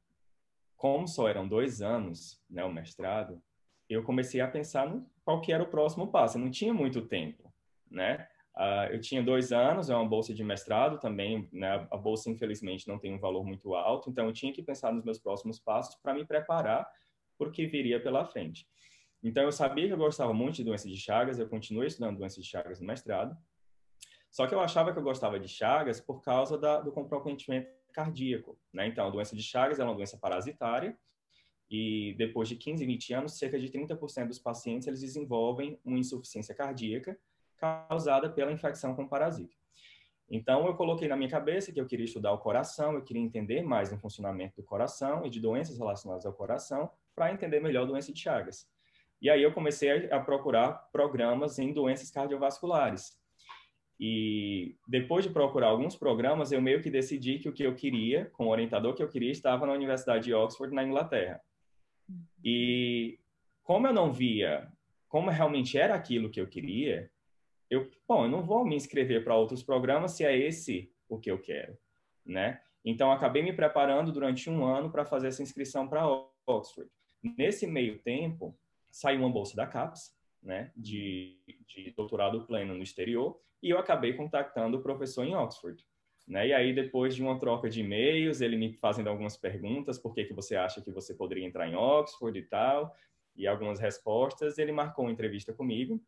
como 0.76 1.08
só 1.08 1.28
eram 1.28 1.48
dois 1.48 1.80
anos, 1.80 2.42
né, 2.48 2.64
o 2.64 2.72
mestrado, 2.72 3.42
eu 3.88 4.02
comecei 4.02 4.40
a 4.40 4.48
pensar 4.48 4.88
no 4.88 5.08
qual 5.24 5.40
que 5.40 5.52
era 5.52 5.62
o 5.62 5.68
próximo 5.68 6.08
passo. 6.08 6.36
Eu 6.36 6.42
não 6.42 6.50
tinha 6.50 6.74
muito 6.74 7.02
tempo, 7.02 7.52
né? 7.90 8.26
Uh, 8.56 8.92
eu 8.92 9.00
tinha 9.00 9.22
dois 9.22 9.52
anos, 9.52 9.90
é 9.90 9.94
uma 9.94 10.08
bolsa 10.08 10.32
de 10.32 10.42
mestrado 10.42 10.98
também, 10.98 11.48
né? 11.52 11.86
A 11.90 11.96
bolsa, 11.96 12.30
infelizmente, 12.30 12.88
não 12.88 12.98
tem 12.98 13.14
um 13.14 13.18
valor 13.18 13.44
muito 13.44 13.74
alto, 13.74 14.10
então 14.10 14.26
eu 14.26 14.32
tinha 14.32 14.52
que 14.52 14.62
pensar 14.62 14.92
nos 14.92 15.04
meus 15.04 15.18
próximos 15.18 15.60
passos 15.60 15.94
para 15.96 16.14
me 16.14 16.24
preparar 16.24 16.88
por 17.38 17.52
que 17.52 17.66
viria 17.66 18.02
pela 18.02 18.24
frente. 18.24 18.66
Então, 19.22 19.42
eu 19.42 19.52
sabia 19.52 19.86
que 19.86 19.92
eu 19.92 19.98
gostava 19.98 20.32
muito 20.32 20.56
de 20.56 20.64
doença 20.64 20.88
de 20.88 20.96
Chagas, 20.96 21.38
eu 21.38 21.48
continuei 21.48 21.88
estudando 21.88 22.16
doença 22.18 22.40
de 22.40 22.46
Chagas 22.46 22.80
no 22.80 22.86
mestrado, 22.86 23.36
só 24.30 24.46
que 24.46 24.54
eu 24.54 24.60
achava 24.60 24.92
que 24.92 24.98
eu 24.98 25.02
gostava 25.02 25.38
de 25.38 25.48
Chagas 25.48 26.00
por 26.00 26.22
causa 26.22 26.58
da, 26.58 26.80
do 26.80 26.92
comprometimento 26.92 27.68
cardíaco. 27.96 28.58
Né? 28.72 28.86
Então, 28.86 29.06
a 29.06 29.10
doença 29.10 29.34
de 29.34 29.42
Chagas 29.42 29.80
é 29.80 29.84
uma 29.84 29.94
doença 29.94 30.18
parasitária 30.18 30.96
e 31.70 32.14
depois 32.18 32.46
de 32.48 32.54
15, 32.54 32.84
20 32.84 33.14
anos, 33.14 33.38
cerca 33.38 33.58
de 33.58 33.68
30% 33.70 34.28
dos 34.28 34.38
pacientes 34.38 34.86
eles 34.86 35.00
desenvolvem 35.00 35.80
uma 35.82 35.98
insuficiência 35.98 36.54
cardíaca 36.54 37.18
causada 37.56 38.28
pela 38.28 38.52
infecção 38.52 38.94
com 38.94 39.08
parasita. 39.08 39.56
Então, 40.28 40.66
eu 40.66 40.74
coloquei 40.74 41.08
na 41.08 41.16
minha 41.16 41.30
cabeça 41.30 41.72
que 41.72 41.80
eu 41.80 41.86
queria 41.86 42.04
estudar 42.04 42.32
o 42.32 42.38
coração, 42.38 42.92
eu 42.92 43.02
queria 43.02 43.22
entender 43.22 43.62
mais 43.62 43.90
o 43.92 43.96
funcionamento 43.96 44.56
do 44.56 44.62
coração 44.62 45.24
e 45.24 45.30
de 45.30 45.40
doenças 45.40 45.78
relacionadas 45.78 46.26
ao 46.26 46.34
coração 46.34 46.90
para 47.14 47.32
entender 47.32 47.60
melhor 47.60 47.84
a 47.84 47.86
doença 47.86 48.12
de 48.12 48.20
Chagas. 48.20 48.68
E 49.22 49.30
aí 49.30 49.42
eu 49.42 49.52
comecei 49.54 50.12
a 50.12 50.20
procurar 50.20 50.90
programas 50.92 51.58
em 51.58 51.72
doenças 51.72 52.10
cardiovasculares. 52.10 53.16
E 53.98 54.76
depois 54.86 55.24
de 55.24 55.30
procurar 55.30 55.68
alguns 55.68 55.96
programas, 55.96 56.52
eu 56.52 56.60
meio 56.60 56.82
que 56.82 56.90
decidi 56.90 57.38
que 57.38 57.48
o 57.48 57.52
que 57.52 57.62
eu 57.62 57.74
queria, 57.74 58.26
com 58.26 58.46
o 58.46 58.50
orientador 58.50 58.94
que 58.94 59.02
eu 59.02 59.08
queria, 59.08 59.30
estava 59.30 59.66
na 59.66 59.72
Universidade 59.72 60.24
de 60.24 60.34
Oxford, 60.34 60.74
na 60.74 60.84
Inglaterra. 60.84 61.40
E 62.44 63.18
como 63.62 63.86
eu 63.86 63.92
não 63.92 64.12
via 64.12 64.70
como 65.08 65.30
realmente 65.30 65.78
era 65.78 65.94
aquilo 65.94 66.30
que 66.30 66.40
eu 66.40 66.46
queria, 66.46 67.10
eu, 67.70 67.90
bom, 68.06 68.24
eu 68.24 68.30
não 68.30 68.42
vou 68.42 68.64
me 68.64 68.76
inscrever 68.76 69.24
para 69.24 69.36
outros 69.36 69.62
programas 69.62 70.12
se 70.12 70.24
é 70.24 70.36
esse 70.36 70.92
o 71.08 71.18
que 71.18 71.30
eu 71.30 71.40
quero, 71.40 71.76
né? 72.24 72.60
Então, 72.84 73.10
acabei 73.10 73.42
me 73.42 73.52
preparando 73.52 74.12
durante 74.12 74.48
um 74.48 74.64
ano 74.64 74.90
para 74.90 75.04
fazer 75.04 75.28
essa 75.28 75.42
inscrição 75.42 75.88
para 75.88 76.06
Oxford. 76.46 76.90
Nesse 77.22 77.66
meio 77.66 77.98
tempo, 78.00 78.56
saiu 78.90 79.20
uma 79.20 79.30
bolsa 79.30 79.56
da 79.56 79.66
CAPES, 79.66 80.14
né, 80.42 80.70
de, 80.76 81.40
de 81.66 81.90
doutorado 81.96 82.46
pleno 82.46 82.74
no 82.74 82.82
exterior, 82.82 83.40
e 83.66 83.70
eu 83.70 83.78
acabei 83.78 84.12
contactando 84.12 84.76
o 84.76 84.80
professor 84.80 85.24
em 85.24 85.34
Oxford. 85.34 85.84
Né? 86.26 86.48
E 86.48 86.52
aí, 86.52 86.72
depois 86.72 87.16
de 87.16 87.22
uma 87.22 87.36
troca 87.36 87.68
de 87.68 87.80
e-mails, 87.80 88.40
ele 88.40 88.56
me 88.56 88.72
fazendo 88.74 89.08
algumas 89.08 89.36
perguntas, 89.36 89.98
por 89.98 90.14
que, 90.14 90.24
que 90.24 90.32
você 90.32 90.54
acha 90.54 90.80
que 90.80 90.92
você 90.92 91.12
poderia 91.12 91.44
entrar 91.44 91.68
em 91.68 91.74
Oxford 91.74 92.38
e 92.38 92.42
tal, 92.42 92.94
e 93.34 93.44
algumas 93.44 93.80
respostas, 93.80 94.56
ele 94.56 94.70
marcou 94.70 95.04
uma 95.04 95.10
entrevista 95.10 95.52
comigo, 95.52 96.00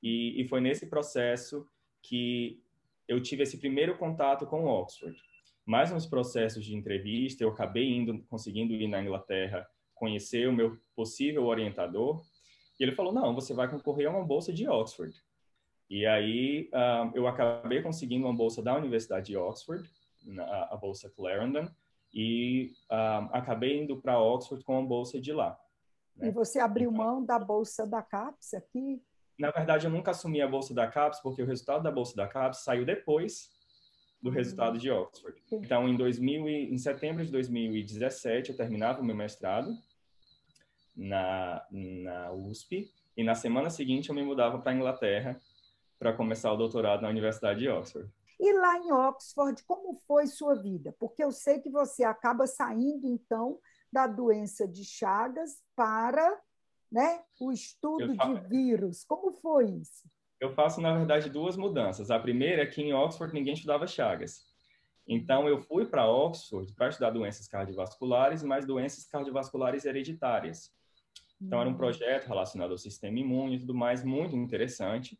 e, 0.00 0.40
e 0.40 0.46
foi 0.46 0.60
nesse 0.60 0.88
processo 0.88 1.68
que 2.00 2.62
eu 3.08 3.20
tive 3.20 3.42
esse 3.42 3.58
primeiro 3.58 3.98
contato 3.98 4.46
com 4.46 4.64
Oxford. 4.64 5.18
Mais 5.66 5.90
nos 5.90 6.06
processos 6.06 6.64
de 6.64 6.76
entrevista, 6.76 7.42
eu 7.42 7.48
acabei 7.48 7.92
indo, 7.92 8.22
conseguindo 8.28 8.72
ir 8.72 8.86
na 8.86 9.02
Inglaterra, 9.02 9.66
conhecer 9.94 10.48
o 10.48 10.52
meu 10.52 10.78
possível 10.94 11.44
orientador, 11.46 12.22
e 12.78 12.84
ele 12.84 12.92
falou, 12.92 13.12
não, 13.12 13.34
você 13.34 13.52
vai 13.52 13.68
concorrer 13.68 14.06
a 14.06 14.10
uma 14.10 14.24
bolsa 14.24 14.52
de 14.52 14.68
Oxford. 14.68 15.12
E 15.88 16.06
aí 16.06 16.70
uh, 16.72 17.10
eu 17.14 17.26
acabei 17.26 17.82
conseguindo 17.82 18.26
uma 18.26 18.34
bolsa 18.34 18.62
da 18.62 18.76
Universidade 18.76 19.26
de 19.26 19.36
Oxford, 19.36 19.88
na, 20.24 20.44
a 20.70 20.76
bolsa 20.76 21.10
Clarendon, 21.10 21.68
e 22.12 22.72
uh, 22.90 23.28
acabei 23.32 23.82
indo 23.82 24.00
para 24.00 24.18
Oxford 24.18 24.64
com 24.64 24.78
a 24.78 24.82
bolsa 24.82 25.20
de 25.20 25.32
lá. 25.32 25.58
Né? 26.16 26.28
E 26.28 26.30
você 26.30 26.60
abriu 26.60 26.90
então, 26.90 27.04
mão 27.04 27.24
da 27.24 27.38
bolsa 27.38 27.86
da 27.86 28.02
CAPES 28.02 28.54
aqui? 28.54 29.02
Na 29.38 29.50
verdade, 29.50 29.86
eu 29.86 29.90
nunca 29.90 30.12
assumi 30.12 30.40
a 30.40 30.48
bolsa 30.48 30.72
da 30.72 30.86
CAPES, 30.86 31.20
porque 31.20 31.42
o 31.42 31.46
resultado 31.46 31.82
da 31.82 31.90
bolsa 31.90 32.16
da 32.16 32.28
CAPES 32.28 32.60
saiu 32.60 32.84
depois 32.84 33.50
do 34.22 34.30
uhum. 34.30 34.36
resultado 34.36 34.78
de 34.78 34.90
Oxford. 34.90 35.42
Então, 35.52 35.88
em, 35.88 35.96
2000 35.96 36.48
e, 36.48 36.72
em 36.72 36.78
setembro 36.78 37.24
de 37.24 37.30
2017, 37.30 38.50
eu 38.50 38.56
terminava 38.56 39.00
o 39.00 39.04
meu 39.04 39.14
mestrado 39.14 39.76
na, 40.96 41.66
na 41.70 42.32
USP, 42.32 42.90
e 43.16 43.22
na 43.22 43.34
semana 43.34 43.70
seguinte 43.70 44.08
eu 44.08 44.14
me 44.14 44.22
mudava 44.22 44.58
para 44.58 44.72
a 44.72 44.74
Inglaterra 44.74 45.40
para 46.04 46.12
começar 46.12 46.52
o 46.52 46.56
doutorado 46.58 47.00
na 47.00 47.08
Universidade 47.08 47.60
de 47.60 47.68
Oxford. 47.70 48.12
E 48.38 48.52
lá 48.52 48.76
em 48.76 48.92
Oxford, 48.92 49.64
como 49.64 49.94
foi 50.06 50.26
sua 50.26 50.54
vida? 50.54 50.94
Porque 51.00 51.24
eu 51.24 51.32
sei 51.32 51.60
que 51.60 51.70
você 51.70 52.04
acaba 52.04 52.46
saindo, 52.46 53.06
então, 53.06 53.58
da 53.90 54.06
doença 54.06 54.68
de 54.68 54.84
Chagas 54.84 55.62
para 55.74 56.38
né, 56.92 57.22
o 57.40 57.50
estudo 57.50 58.14
de 58.14 58.48
vírus. 58.50 59.02
Como 59.02 59.32
foi 59.32 59.70
isso? 59.70 60.06
Eu 60.38 60.52
faço, 60.52 60.78
na 60.78 60.94
verdade, 60.94 61.30
duas 61.30 61.56
mudanças. 61.56 62.10
A 62.10 62.18
primeira 62.18 62.64
é 62.64 62.66
que 62.66 62.82
em 62.82 62.92
Oxford 62.92 63.32
ninguém 63.32 63.54
estudava 63.54 63.86
Chagas. 63.86 64.44
Então, 65.08 65.48
eu 65.48 65.58
fui 65.58 65.86
para 65.86 66.06
Oxford 66.06 66.70
para 66.74 66.90
estudar 66.90 67.12
doenças 67.12 67.48
cardiovasculares, 67.48 68.42
mas 68.42 68.66
doenças 68.66 69.06
cardiovasculares 69.06 69.86
hereditárias. 69.86 70.70
Então, 71.40 71.62
era 71.62 71.70
um 71.70 71.72
hum. 71.72 71.78
projeto 71.78 72.26
relacionado 72.26 72.72
ao 72.72 72.78
sistema 72.78 73.18
imune 73.18 73.56
e 73.56 73.60
tudo 73.60 73.74
mais, 73.74 74.04
muito 74.04 74.36
interessante. 74.36 75.18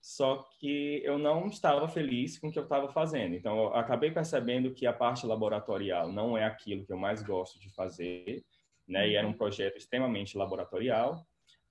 Só 0.00 0.48
que 0.58 1.02
eu 1.04 1.18
não 1.18 1.46
estava 1.46 1.86
feliz 1.86 2.38
com 2.38 2.48
o 2.48 2.52
que 2.52 2.58
eu 2.58 2.62
estava 2.62 2.90
fazendo. 2.90 3.34
Então, 3.34 3.56
eu 3.58 3.74
acabei 3.74 4.10
percebendo 4.10 4.72
que 4.72 4.86
a 4.86 4.92
parte 4.92 5.26
laboratorial 5.26 6.10
não 6.10 6.38
é 6.38 6.44
aquilo 6.44 6.86
que 6.86 6.92
eu 6.92 6.96
mais 6.96 7.22
gosto 7.22 7.60
de 7.60 7.68
fazer, 7.74 8.42
né? 8.88 9.08
E 9.08 9.14
era 9.14 9.26
um 9.26 9.30
uhum. 9.30 9.36
projeto 9.36 9.76
extremamente 9.76 10.38
laboratorial. 10.38 11.26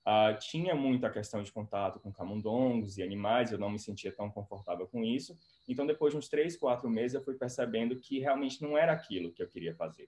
Uh, 0.07 0.37
tinha 0.39 0.73
muita 0.75 1.09
questão 1.09 1.43
de 1.43 1.51
contato 1.51 1.99
com 1.99 2.11
camundongos 2.11 2.97
e 2.97 3.03
animais, 3.03 3.51
eu 3.51 3.57
não 3.57 3.69
me 3.69 3.77
sentia 3.77 4.11
tão 4.11 4.29
confortável 4.29 4.87
com 4.87 5.03
isso. 5.03 5.37
Então, 5.67 5.85
depois 5.85 6.13
de 6.13 6.17
uns 6.17 6.29
três, 6.29 6.55
quatro 6.55 6.89
meses, 6.89 7.15
eu 7.15 7.21
fui 7.21 7.35
percebendo 7.35 7.99
que 7.99 8.19
realmente 8.19 8.61
não 8.61 8.77
era 8.77 8.93
aquilo 8.93 9.31
que 9.31 9.41
eu 9.41 9.47
queria 9.47 9.75
fazer. 9.75 10.07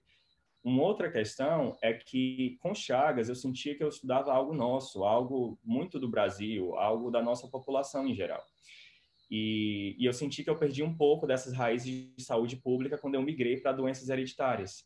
Uma 0.64 0.82
outra 0.84 1.10
questão 1.10 1.76
é 1.82 1.92
que, 1.92 2.56
com 2.60 2.72
Chagas, 2.74 3.28
eu 3.28 3.34
sentia 3.34 3.74
que 3.74 3.82
eu 3.82 3.88
estudava 3.88 4.32
algo 4.32 4.54
nosso, 4.54 5.02
algo 5.02 5.58
muito 5.64 5.98
do 5.98 6.08
Brasil, 6.08 6.76
algo 6.76 7.10
da 7.10 7.20
nossa 7.20 7.48
população 7.48 8.06
em 8.06 8.14
geral. 8.14 8.44
E, 9.28 9.96
e 9.98 10.04
eu 10.04 10.12
senti 10.12 10.44
que 10.44 10.50
eu 10.50 10.58
perdi 10.58 10.82
um 10.82 10.94
pouco 10.94 11.26
dessas 11.26 11.52
raízes 11.52 12.14
de 12.14 12.22
saúde 12.22 12.56
pública 12.56 12.96
quando 12.96 13.16
eu 13.16 13.22
migrei 13.22 13.56
para 13.56 13.72
doenças 13.72 14.08
hereditárias. 14.08 14.84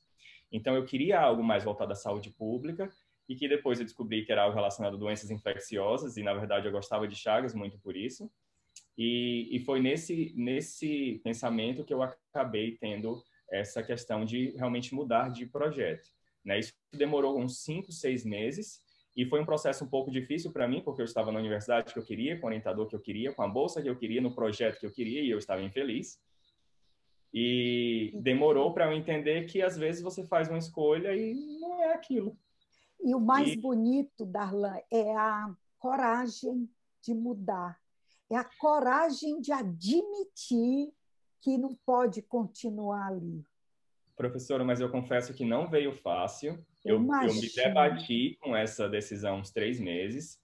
Então, 0.50 0.75
eu 0.75 0.87
queria 0.87 1.21
algo 1.21 1.42
mais 1.42 1.64
voltado 1.64 1.92
à 1.92 1.97
saúde 1.97 2.30
pública 2.30 2.90
e 3.28 3.35
que 3.35 3.49
depois 3.49 3.78
eu 3.78 3.85
descobri 3.85 4.25
que 4.25 4.33
era 4.33 4.45
algo 4.45 4.54
relacionado 4.54 4.95
a 4.95 4.99
doenças 4.99 5.30
infecciosas 5.30 6.16
e, 6.16 6.23
na 6.23 6.33
verdade, 6.33 6.66
eu 6.66 6.73
gostava 6.73 7.06
de 7.06 7.16
Chagas 7.16 7.54
muito 7.54 7.78
por 7.80 7.97
isso. 7.97 8.30
E, 8.97 9.49
e 9.54 9.61
foi 9.61 9.80
nesse, 9.80 10.33
nesse 10.37 11.21
pensamento 11.23 11.85
que 11.85 11.92
eu 11.92 12.02
acabei 12.02 12.76
tendo 12.78 13.23
essa 13.50 13.83
questão 13.83 14.25
de 14.25 14.50
realmente 14.57 14.95
mudar 14.95 15.31
de 15.31 15.47
projeto. 15.47 16.11
Né? 16.45 16.59
Isso 16.59 16.73
demorou 16.93 17.38
uns 17.38 17.62
cinco, 17.62 17.93
seis 17.93 18.25
meses 18.25 18.83
e 19.17 19.25
foi 19.25 19.41
um 19.41 19.47
processo 19.47 19.85
um 19.85 19.88
pouco 19.88 20.11
difícil 20.11 20.53
para 20.53 20.69
mim, 20.69 20.83
porque 20.83 21.00
eu 21.00 21.07
estava 21.07 21.33
na 21.33 21.38
universidade 21.38 21.93
que 21.93 21.99
eu 21.99 22.05
queria, 22.05 22.38
com 22.38 22.47
o 22.47 22.49
orientador 22.49 22.87
que 22.87 22.95
eu 22.95 23.00
queria, 23.00 23.33
com 23.33 23.43
a 23.43 23.49
bolsa 23.49 23.81
que 23.81 23.88
eu 23.88 23.97
queria, 23.97 24.21
no 24.21 24.35
projeto 24.35 24.79
que 24.79 24.87
eu 24.87 24.93
queria 24.93 25.23
e 25.23 25.31
eu 25.31 25.38
estava 25.38 25.62
infeliz. 25.62 26.21
E 27.33 28.12
demorou 28.23 28.73
para 28.75 28.87
eu 28.87 28.93
entender 28.93 29.47
que 29.47 29.62
às 29.62 29.76
vezes 29.76 30.03
você 30.03 30.25
faz 30.25 30.49
uma 30.49 30.59
escolha 30.59 31.15
e 31.15 31.35
não 31.59 31.83
é 31.83 31.95
aquilo. 31.95 32.37
E 33.03 33.15
o 33.15 33.21
mais 33.21 33.49
e... 33.49 33.57
bonito, 33.57 34.26
Darlan, 34.26 34.79
é 34.91 35.15
a 35.17 35.55
coragem 35.79 36.69
de 37.03 37.15
mudar. 37.15 37.79
É 38.29 38.37
a 38.37 38.45
coragem 38.45 39.41
de 39.41 39.53
admitir 39.53 40.93
que 41.47 41.57
não 41.57 41.76
pode 41.87 42.23
continuar 42.23 43.07
ali. 43.07 43.45
Professora, 44.17 44.65
mas 44.65 44.81
eu 44.81 44.91
confesso 44.91 45.33
que 45.33 45.45
não 45.45 45.71
veio 45.71 45.93
fácil. 45.93 46.59
Eu, 46.85 46.97
eu 46.97 47.00
me 47.00 47.49
debati 47.55 48.37
com 48.41 48.57
essa 48.57 48.88
decisão 48.88 49.38
uns 49.38 49.53
três 49.53 49.79
meses, 49.79 50.41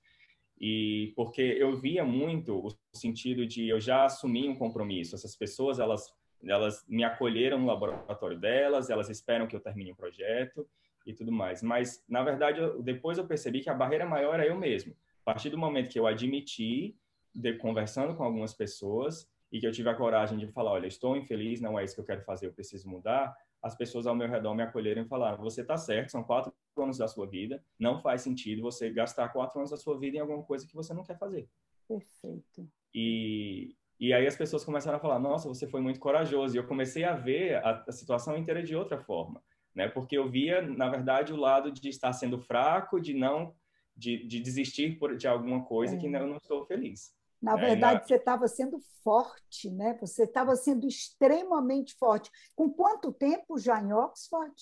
e 0.61 1.13
porque 1.17 1.43
eu 1.43 1.75
via 1.75 2.05
muito 2.05 2.57
o 2.57 2.97
sentido 2.97 3.45
de 3.45 3.69
eu 3.69 3.81
já 3.81 4.05
assumi 4.05 4.49
um 4.49 4.55
compromisso. 4.55 5.17
Essas 5.17 5.35
pessoas, 5.35 5.81
elas, 5.81 6.15
elas 6.45 6.85
me 6.87 7.03
acolheram 7.03 7.59
no 7.59 7.67
laboratório 7.67 8.39
delas, 8.39 8.89
elas 8.89 9.11
esperam 9.11 9.49
que 9.49 9.57
eu 9.57 9.61
termine 9.61 9.91
o 9.91 9.97
projeto 9.97 10.65
e 11.05 11.13
tudo 11.13 11.33
mais. 11.33 11.65
Mas, 11.65 12.05
na 12.09 12.23
verdade, 12.23 12.61
eu, 12.61 12.81
depois 12.81 13.19
eu 13.19 13.27
percebi 13.27 13.61
que 13.61 13.71
a 13.71 13.75
barreira 13.75 14.07
maior 14.07 14.39
é 14.39 14.49
eu 14.49 14.57
mesmo. 14.57 14.95
A 15.23 15.33
partir 15.33 15.51
do 15.51 15.59
momento 15.59 15.91
que 15.91 15.99
eu 15.99 16.07
admiti, 16.07 16.97
de, 17.35 17.55
conversando 17.55 18.15
com 18.15 18.23
algumas 18.23 18.55
pessoas, 18.55 19.29
e 19.53 19.61
que 19.61 19.67
eu 19.67 19.73
tive 19.73 19.91
a 19.91 19.95
coragem 19.95 20.39
de 20.39 20.47
falar, 20.49 20.73
olha, 20.73 20.87
estou 20.87 21.15
infeliz, 21.15 21.61
não 21.61 21.79
é 21.79 21.85
isso 21.85 21.95
que 21.95 22.01
eu 22.01 22.07
quero 22.07 22.23
fazer, 22.23 22.47
eu 22.47 22.53
preciso 22.53 22.89
mudar, 22.89 23.37
as 23.63 23.77
pessoas 23.77 24.07
ao 24.07 24.17
meu 24.17 24.27
redor 24.27 24.55
me 24.55 24.63
acolheram 24.63 25.03
e 25.03 25.09
falaram, 25.09 25.43
você 25.43 25.61
está 25.61 25.77
certo, 25.77 26.11
são 26.11 26.25
quatro 26.25 26.53
anos 26.79 26.99
da 26.99 27.07
sua 27.07 27.27
vida, 27.27 27.63
não 27.79 28.01
faz 28.01 28.23
sentido 28.23 28.63
você 28.63 28.91
gastar 28.91 29.29
quatro 29.29 29.59
anos 29.59 29.71
da 29.71 29.77
sua 29.77 29.99
vida 29.99 30.17
em 30.17 30.21
alguma 30.21 30.43
coisa 30.43 30.67
que 30.67 30.75
você 30.75 30.95
não 30.95 31.05
quer 31.05 31.19
fazer. 31.19 31.49
Perfeito. 31.87 32.67
E, 32.95 33.77
e 34.01 34.13
aí 34.13 34.27
as 34.27 34.37
pessoas 34.37 34.65
começaram 34.65 34.97
a 34.97 35.01
falar, 35.01 35.19
nossa, 35.19 35.49
você 35.49 35.69
foi 35.69 35.81
muito 35.81 36.01
corajoso. 36.01 36.57
E 36.57 36.59
eu 36.59 36.67
comecei 36.67 37.05
a 37.05 37.15
ver 37.15 37.57
a, 37.57 37.85
a 37.87 37.93
situação 37.93 38.37
inteira 38.37 38.63
de 38.63 38.75
outra 38.75 38.99
forma, 38.99 39.43
né? 39.75 39.89
Porque 39.89 40.17
eu 40.17 40.29
via, 40.29 40.63
na 40.63 40.89
verdade, 40.89 41.33
o 41.33 41.37
lado 41.37 41.71
de 41.71 41.89
estar 41.89 42.13
sendo 42.13 42.39
fraco, 42.39 43.01
de 43.01 43.15
não, 43.15 43.55
de, 43.95 44.27
de 44.27 44.41
desistir 44.41 44.99
por, 44.99 45.17
de 45.17 45.29
alguma 45.29 45.63
coisa 45.65 45.95
é. 45.95 45.99
que 45.99 46.07
eu 46.07 46.27
não 46.27 46.37
estou 46.37 46.65
feliz. 46.65 47.15
Na 47.43 47.55
é, 47.55 47.57
verdade, 47.57 48.07
você 48.07 48.15
estava 48.15 48.47
sendo 48.47 48.79
forte, 49.03 49.69
né? 49.71 49.99
Você 50.01 50.23
estava 50.23 50.55
sendo 50.55 50.87
extremamente 50.87 51.95
forte. 51.97 52.31
Com 52.55 52.71
quanto 52.71 53.13
tempo 53.13 53.59
já 53.59 53.83
em 53.83 53.93
Oxford? 53.93 54.55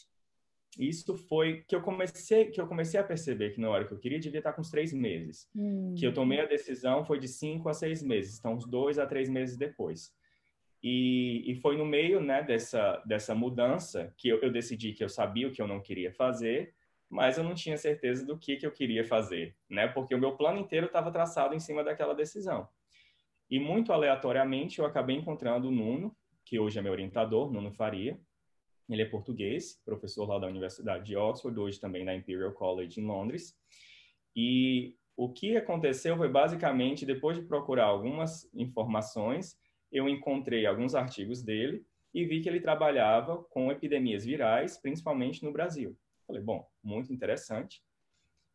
Isso 0.78 1.16
foi 1.16 1.62
que 1.66 1.74
eu 1.74 1.82
comecei 1.82 2.46
que 2.46 2.60
eu 2.60 2.66
comecei 2.66 2.98
a 2.98 3.04
perceber 3.04 3.50
que 3.50 3.60
na 3.60 3.68
hora 3.68 3.84
que 3.84 3.92
eu 3.92 3.98
queria 3.98 4.20
devia 4.20 4.38
estar 4.38 4.52
com 4.52 4.60
uns 4.60 4.70
três 4.70 4.92
meses. 4.92 5.48
Hum. 5.54 5.94
Que 5.98 6.06
eu 6.06 6.14
tomei 6.14 6.40
a 6.40 6.46
decisão 6.46 7.04
foi 7.04 7.18
de 7.18 7.28
cinco 7.28 7.68
a 7.68 7.74
seis 7.74 8.02
meses, 8.02 8.38
então 8.38 8.54
uns 8.54 8.66
dois 8.66 8.98
a 8.98 9.06
três 9.06 9.28
meses 9.28 9.56
depois. 9.56 10.14
E, 10.82 11.44
e 11.50 11.54
foi 11.56 11.76
no 11.76 11.84
meio 11.84 12.20
né, 12.20 12.42
dessa, 12.42 13.02
dessa 13.04 13.34
mudança 13.34 14.14
que 14.16 14.28
eu, 14.28 14.40
eu 14.40 14.50
decidi 14.50 14.94
que 14.94 15.04
eu 15.04 15.08
sabia 15.08 15.46
o 15.46 15.52
que 15.52 15.60
eu 15.60 15.68
não 15.68 15.80
queria 15.80 16.10
fazer, 16.12 16.72
mas 17.10 17.36
eu 17.36 17.42
não 17.42 17.54
tinha 17.54 17.76
certeza 17.76 18.24
do 18.24 18.38
que, 18.38 18.56
que 18.56 18.64
eu 18.64 18.70
queria 18.70 19.04
fazer, 19.04 19.56
né? 19.68 19.88
Porque 19.88 20.14
o 20.14 20.18
meu 20.18 20.36
plano 20.36 20.60
inteiro 20.60 20.86
estava 20.86 21.10
traçado 21.10 21.54
em 21.54 21.58
cima 21.58 21.82
daquela 21.82 22.14
decisão. 22.14 22.68
E 23.50 23.58
muito 23.58 23.92
aleatoriamente 23.92 24.78
eu 24.78 24.86
acabei 24.86 25.16
encontrando 25.16 25.68
o 25.68 25.70
Nuno, 25.72 26.16
que 26.44 26.58
hoje 26.58 26.78
é 26.78 26.82
meu 26.82 26.92
orientador, 26.92 27.52
Nuno 27.52 27.72
Faria. 27.72 28.16
Ele 28.88 29.02
é 29.02 29.06
português, 29.06 29.80
professor 29.84 30.28
lá 30.28 30.38
da 30.38 30.46
Universidade 30.46 31.04
de 31.04 31.16
Oxford, 31.16 31.58
hoje 31.58 31.80
também 31.80 32.04
na 32.04 32.14
Imperial 32.14 32.52
College 32.52 33.00
em 33.00 33.04
Londres. 33.04 33.56
E 34.34 34.94
o 35.16 35.32
que 35.32 35.56
aconteceu 35.56 36.16
foi 36.16 36.28
basicamente, 36.28 37.04
depois 37.04 37.36
de 37.36 37.42
procurar 37.42 37.86
algumas 37.86 38.48
informações, 38.54 39.58
eu 39.90 40.08
encontrei 40.08 40.64
alguns 40.64 40.94
artigos 40.94 41.42
dele 41.42 41.84
e 42.14 42.24
vi 42.24 42.40
que 42.40 42.48
ele 42.48 42.60
trabalhava 42.60 43.42
com 43.50 43.70
epidemias 43.70 44.24
virais, 44.24 44.78
principalmente 44.78 45.44
no 45.44 45.52
Brasil. 45.52 45.96
Falei, 46.30 46.42
bom, 46.42 46.64
muito 46.80 47.12
interessante. 47.12 47.82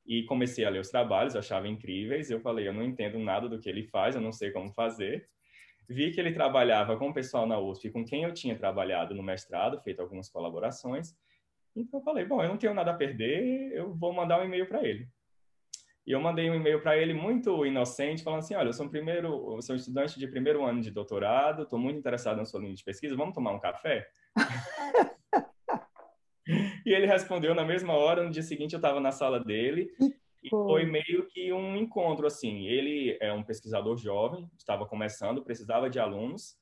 E 0.06 0.24
comecei 0.24 0.64
a 0.64 0.70
ler 0.70 0.80
os 0.80 0.90
trabalhos, 0.90 1.36
achava 1.36 1.68
incríveis. 1.68 2.32
Eu 2.32 2.40
falei, 2.40 2.66
eu 2.66 2.74
não 2.74 2.82
entendo 2.82 3.20
nada 3.20 3.50
do 3.50 3.60
que 3.60 3.68
ele 3.68 3.84
faz, 3.84 4.16
eu 4.16 4.22
não 4.22 4.32
sei 4.32 4.50
como 4.50 4.72
fazer. 4.72 5.28
Vi 5.90 6.12
que 6.12 6.20
ele 6.22 6.32
trabalhava 6.32 6.98
com 6.98 7.10
o 7.10 7.14
pessoal 7.14 7.46
na 7.46 7.60
USP, 7.60 7.90
com 7.90 8.06
quem 8.06 8.24
eu 8.24 8.34
tinha 8.34 8.58
trabalhado 8.58 9.14
no 9.14 9.22
mestrado, 9.22 9.82
feito 9.82 10.02
algumas 10.02 10.30
colaborações. 10.30 11.14
Então 11.76 12.00
eu 12.00 12.04
falei, 12.06 12.24
bom, 12.24 12.42
eu 12.42 12.48
não 12.48 12.58
tenho 12.58 12.74
nada 12.74 12.92
a 12.92 12.96
perder, 12.96 13.74
eu 13.74 13.94
vou 13.94 14.14
mandar 14.14 14.40
um 14.40 14.46
e-mail 14.46 14.66
para 14.70 14.82
ele. 14.82 15.10
E 16.08 16.14
eu 16.14 16.22
mandei 16.22 16.50
um 16.50 16.56
e-mail 16.56 16.82
para 16.82 16.98
ele 16.98 17.14
muito 17.14 17.66
inocente, 17.66 18.24
falando 18.24 18.40
assim: 18.40 18.56
olha, 18.56 18.70
eu 18.70 18.74
sou 18.74 18.86
um 18.86 18.90
primeiro, 18.90 19.56
eu 19.56 19.62
sou 19.62 19.74
um 19.74 19.78
estudante 19.78 20.18
de 20.18 20.28
primeiro 20.28 20.64
ano 20.64 20.80
de 20.80 20.92
doutorado, 20.92 21.64
estou 21.64 21.80
muito 21.80 21.98
interessado 21.98 22.38
na 22.38 22.46
sua 22.46 22.62
linha 22.62 22.76
de 22.76 22.84
pesquisa, 22.84 23.18
vamos 23.18 23.34
tomar 23.34 23.52
um 23.52 23.60
café? 23.60 24.08
e 26.86 26.94
ele 26.94 27.08
respondeu 27.08 27.56
na 27.56 27.66
mesma 27.66 27.94
hora. 27.94 28.24
No 28.24 28.30
dia 28.30 28.44
seguinte, 28.44 28.74
eu 28.74 28.78
estava 28.78 29.00
na 29.00 29.12
sala 29.12 29.40
dele. 29.40 29.92
E 30.44 30.50
foi 30.50 30.86
meio 30.86 31.26
que 31.28 31.52
um 31.52 31.76
encontro, 31.76 32.28
assim. 32.28 32.68
Ele 32.68 33.18
é 33.20 33.34
um 33.34 33.44
pesquisador 33.44 33.98
jovem, 33.98 34.48
estava 34.58 34.86
começando, 34.86 35.44
precisava 35.44 35.90
de 35.90 36.00
alunos. 36.00 36.56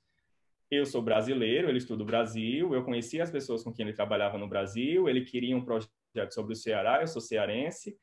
Eu 0.72 0.86
sou 0.86 1.02
brasileiro, 1.02 1.68
ele 1.68 1.78
estuda 1.78 2.02
o 2.02 2.06
Brasil, 2.06 2.74
eu 2.74 2.84
conhecia 2.84 3.22
as 3.22 3.30
pessoas 3.30 3.64
com 3.64 3.72
quem 3.72 3.86
ele 3.86 3.96
trabalhava 3.96 4.38
no 4.38 4.48
Brasil, 4.48 5.08
ele 5.08 5.26
queria 5.26 5.56
um 5.56 5.64
projeto 5.64 6.32
sobre 6.32 6.54
o 6.54 6.56
Ceará, 6.56 7.02
eu 7.02 7.08
sou 7.08 7.22
cearense. 7.22 7.96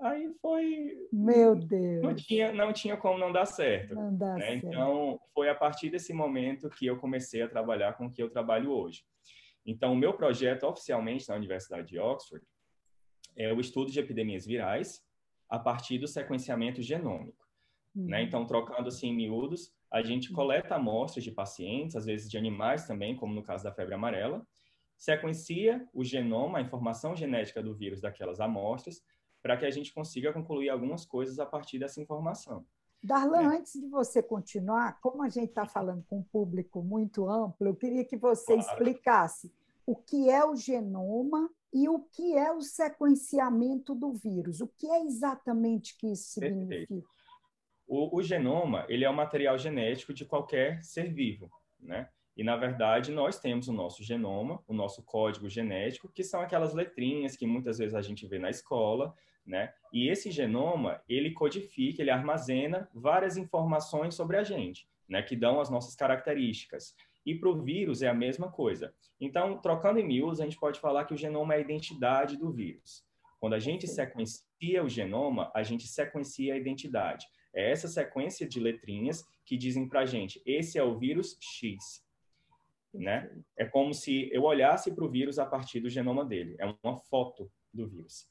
Aí 0.00 0.28
foi. 0.42 0.92
Meu 1.12 1.54
Deus! 1.54 2.02
Não 2.02 2.14
tinha, 2.14 2.52
não 2.52 2.72
tinha 2.72 2.96
como 2.96 3.18
não 3.18 3.32
dar 3.32 3.46
certo. 3.46 3.94
Não 3.94 4.14
dá 4.14 4.34
né? 4.34 4.46
certo. 4.46 4.66
Então, 4.66 5.20
foi 5.32 5.48
a 5.48 5.54
partir 5.54 5.88
desse 5.88 6.12
momento 6.12 6.68
que 6.68 6.86
eu 6.86 6.98
comecei 6.98 7.40
a 7.42 7.48
trabalhar 7.48 7.94
com 7.94 8.06
o 8.06 8.12
que 8.12 8.22
eu 8.22 8.28
trabalho 8.28 8.70
hoje. 8.70 9.04
Então, 9.66 9.92
o 9.92 9.96
meu 9.96 10.12
projeto 10.14 10.64
oficialmente 10.64 11.28
na 11.28 11.36
Universidade 11.36 11.88
de 11.88 11.98
Oxford 11.98 12.44
é 13.36 13.52
o 13.52 13.60
estudo 13.60 13.90
de 13.90 13.98
epidemias 13.98 14.46
virais 14.46 15.02
a 15.48 15.58
partir 15.58 15.98
do 15.98 16.06
sequenciamento 16.06 16.82
genômico. 16.82 17.44
Uhum. 17.94 18.06
Né? 18.06 18.22
Então, 18.22 18.46
trocando 18.46 18.88
assim 18.88 19.08
em 19.08 19.16
miúdos, 19.16 19.72
a 19.90 20.02
gente 20.02 20.30
uhum. 20.30 20.34
coleta 20.34 20.74
amostras 20.74 21.24
de 21.24 21.30
pacientes, 21.30 21.96
às 21.96 22.04
vezes 22.04 22.30
de 22.30 22.36
animais 22.36 22.86
também, 22.86 23.16
como 23.16 23.34
no 23.34 23.42
caso 23.42 23.64
da 23.64 23.72
febre 23.72 23.94
amarela, 23.94 24.46
sequencia 24.96 25.86
o 25.92 26.04
genoma, 26.04 26.58
a 26.58 26.62
informação 26.62 27.16
genética 27.16 27.62
do 27.62 27.74
vírus 27.74 28.00
daquelas 28.00 28.40
amostras, 28.40 29.02
para 29.42 29.56
que 29.56 29.66
a 29.66 29.70
gente 29.70 29.92
consiga 29.92 30.32
concluir 30.32 30.70
algumas 30.70 31.04
coisas 31.04 31.38
a 31.38 31.46
partir 31.46 31.78
dessa 31.78 32.00
informação. 32.00 32.66
Darlan, 33.04 33.52
é. 33.52 33.56
antes 33.58 33.78
de 33.78 33.86
você 33.86 34.22
continuar, 34.22 34.98
como 35.02 35.22
a 35.22 35.28
gente 35.28 35.50
está 35.50 35.66
falando 35.66 36.02
com 36.08 36.20
um 36.20 36.22
público 36.22 36.82
muito 36.82 37.28
amplo, 37.28 37.66
eu 37.66 37.76
queria 37.76 38.02
que 38.02 38.16
você 38.16 38.54
claro. 38.54 38.60
explicasse 38.60 39.52
o 39.84 39.94
que 39.94 40.30
é 40.30 40.42
o 40.42 40.56
genoma 40.56 41.50
e 41.70 41.86
o 41.86 42.00
que 42.00 42.34
é 42.34 42.50
o 42.50 42.62
sequenciamento 42.62 43.94
do 43.94 44.10
vírus. 44.14 44.62
O 44.62 44.68
que 44.68 44.86
é 44.86 45.04
exatamente 45.04 45.98
que 45.98 46.12
isso 46.12 46.40
significa? 46.40 46.94
O, 47.86 48.16
o, 48.16 48.22
genoma 48.22 48.86
ele 48.88 49.04
é 49.04 49.10
o 49.10 49.14
material 49.14 49.58
genético 49.58 50.14
de 50.14 50.24
qualquer 50.24 50.82
ser 50.82 51.12
vivo, 51.12 51.50
né? 51.78 52.08
E 52.34 52.42
na 52.42 52.56
verdade 52.56 53.12
nós 53.12 53.38
temos 53.38 53.68
o 53.68 53.72
nosso 53.74 54.02
genoma, 54.02 54.62
o 54.66 54.72
nosso 54.72 55.02
código 55.02 55.46
genético, 55.46 56.08
que 56.08 56.24
são 56.24 56.40
aquelas 56.40 56.72
letrinhas 56.72 57.36
que 57.36 57.46
muitas 57.46 57.76
vezes 57.76 57.94
a 57.94 58.00
gente 58.00 58.26
vê 58.26 58.38
na 58.38 58.48
escola, 58.48 59.14
né? 59.46 59.72
E 59.92 60.08
esse 60.08 60.30
genoma, 60.30 61.02
ele 61.08 61.32
codifica, 61.32 62.02
ele 62.02 62.10
armazena 62.10 62.88
várias 62.94 63.36
informações 63.36 64.14
sobre 64.14 64.36
a 64.36 64.44
gente, 64.44 64.88
né? 65.08 65.22
Que 65.22 65.36
dão 65.36 65.60
as 65.60 65.70
nossas 65.70 65.94
características. 65.94 66.94
E 67.24 67.34
para 67.34 67.48
o 67.48 67.62
vírus 67.62 68.02
é 68.02 68.08
a 68.08 68.14
mesma 68.14 68.50
coisa. 68.50 68.94
Então, 69.20 69.58
trocando 69.58 69.98
em 69.98 70.06
miúdos, 70.06 70.40
a 70.40 70.44
gente 70.44 70.58
pode 70.58 70.80
falar 70.80 71.04
que 71.04 71.14
o 71.14 71.16
genoma 71.16 71.54
é 71.54 71.58
a 71.58 71.60
identidade 71.60 72.36
do 72.36 72.50
vírus. 72.52 73.04
Quando 73.40 73.54
a 73.54 73.58
gente 73.58 73.86
sequencia 73.86 74.82
o 74.82 74.88
genoma, 74.88 75.50
a 75.54 75.62
gente 75.62 75.86
sequencia 75.86 76.54
a 76.54 76.56
identidade. 76.56 77.26
É 77.54 77.70
essa 77.70 77.88
sequência 77.88 78.48
de 78.48 78.58
letrinhas 78.58 79.24
que 79.44 79.56
dizem 79.56 79.88
para 79.88 80.00
a 80.00 80.06
gente, 80.06 80.42
esse 80.44 80.78
é 80.78 80.82
o 80.82 80.98
vírus 80.98 81.36
X. 81.40 82.02
Né? 82.92 83.30
É 83.56 83.64
como 83.64 83.92
se 83.92 84.30
eu 84.32 84.42
olhasse 84.42 84.94
para 84.94 85.04
o 85.04 85.10
vírus 85.10 85.38
a 85.38 85.46
partir 85.46 85.80
do 85.80 85.90
genoma 85.90 86.24
dele. 86.24 86.56
É 86.58 86.66
uma 86.82 86.96
foto 86.96 87.50
do 87.72 87.86
vírus. 87.88 88.28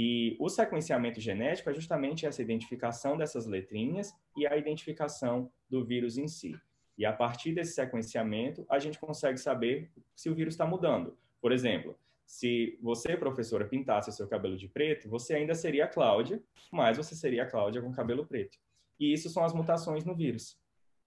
E 0.00 0.36
o 0.38 0.48
sequenciamento 0.48 1.20
genético 1.20 1.68
é 1.70 1.74
justamente 1.74 2.24
essa 2.24 2.40
identificação 2.40 3.16
dessas 3.16 3.46
letrinhas 3.46 4.14
e 4.36 4.46
a 4.46 4.56
identificação 4.56 5.50
do 5.68 5.84
vírus 5.84 6.16
em 6.16 6.28
si. 6.28 6.54
E 6.96 7.04
a 7.04 7.12
partir 7.12 7.52
desse 7.52 7.72
sequenciamento, 7.72 8.64
a 8.70 8.78
gente 8.78 8.96
consegue 8.96 9.38
saber 9.38 9.90
se 10.14 10.30
o 10.30 10.36
vírus 10.36 10.54
está 10.54 10.64
mudando. 10.64 11.18
Por 11.40 11.50
exemplo, 11.50 11.98
se 12.24 12.78
você, 12.80 13.16
professora, 13.16 13.64
pintasse 13.64 14.12
seu 14.12 14.28
cabelo 14.28 14.56
de 14.56 14.68
preto, 14.68 15.08
você 15.08 15.34
ainda 15.34 15.52
seria 15.56 15.86
a 15.86 15.88
Cláudia, 15.88 16.40
mas 16.70 16.96
você 16.96 17.16
seria 17.16 17.42
a 17.42 17.50
Cláudia 17.50 17.82
com 17.82 17.90
cabelo 17.90 18.24
preto. 18.24 18.56
E 19.00 19.12
isso 19.12 19.28
são 19.28 19.44
as 19.44 19.52
mutações 19.52 20.04
no 20.04 20.14
vírus. 20.14 20.56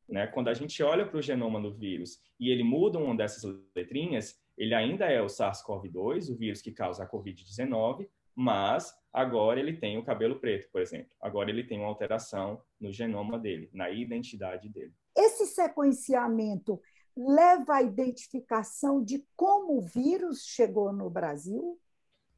Né? 0.06 0.28
Quando 0.28 0.50
a 0.50 0.54
gente 0.54 0.84
olha 0.84 1.06
para 1.06 1.18
o 1.18 1.22
genoma 1.22 1.62
do 1.62 1.72
vírus 1.72 2.22
e 2.38 2.50
ele 2.50 2.62
muda 2.64 3.00
uma 3.00 3.16
dessas 3.16 3.44
letrinhas, 3.74 4.38
ele 4.58 4.76
ainda 4.76 5.06
é 5.06 5.22
o 5.22 5.28
SARS-CoV-2, 5.28 6.30
o 6.30 6.36
vírus 6.36 6.62
que 6.62 6.74
causa 6.74 7.06
a 7.06 7.10
COVID-19, 7.10 8.10
mas 8.36 8.96
agora 9.12 9.60
ele 9.60 9.74
tem 9.74 9.98
o 9.98 10.04
cabelo 10.04 10.40
preto, 10.40 10.70
por 10.72 10.82
exemplo. 10.82 11.12
Agora 11.22 11.50
ele 11.50 11.64
tem 11.64 11.80
uma 11.80 11.88
alteração 11.88 12.62
no 12.80 12.92
genoma 12.92 13.38
dele, 13.38 13.70
na 13.74 13.90
identidade 13.90 14.70
dele. 14.70 14.94
Esse 15.16 15.46
sequenciamento 15.46 16.82
leva 17.16 17.76
à 17.76 17.82
identificação 17.82 19.04
de 19.04 19.26
como 19.36 19.78
o 19.78 19.82
vírus 19.82 20.46
chegou 20.46 20.94
no 20.94 21.10
Brasil? 21.10 21.80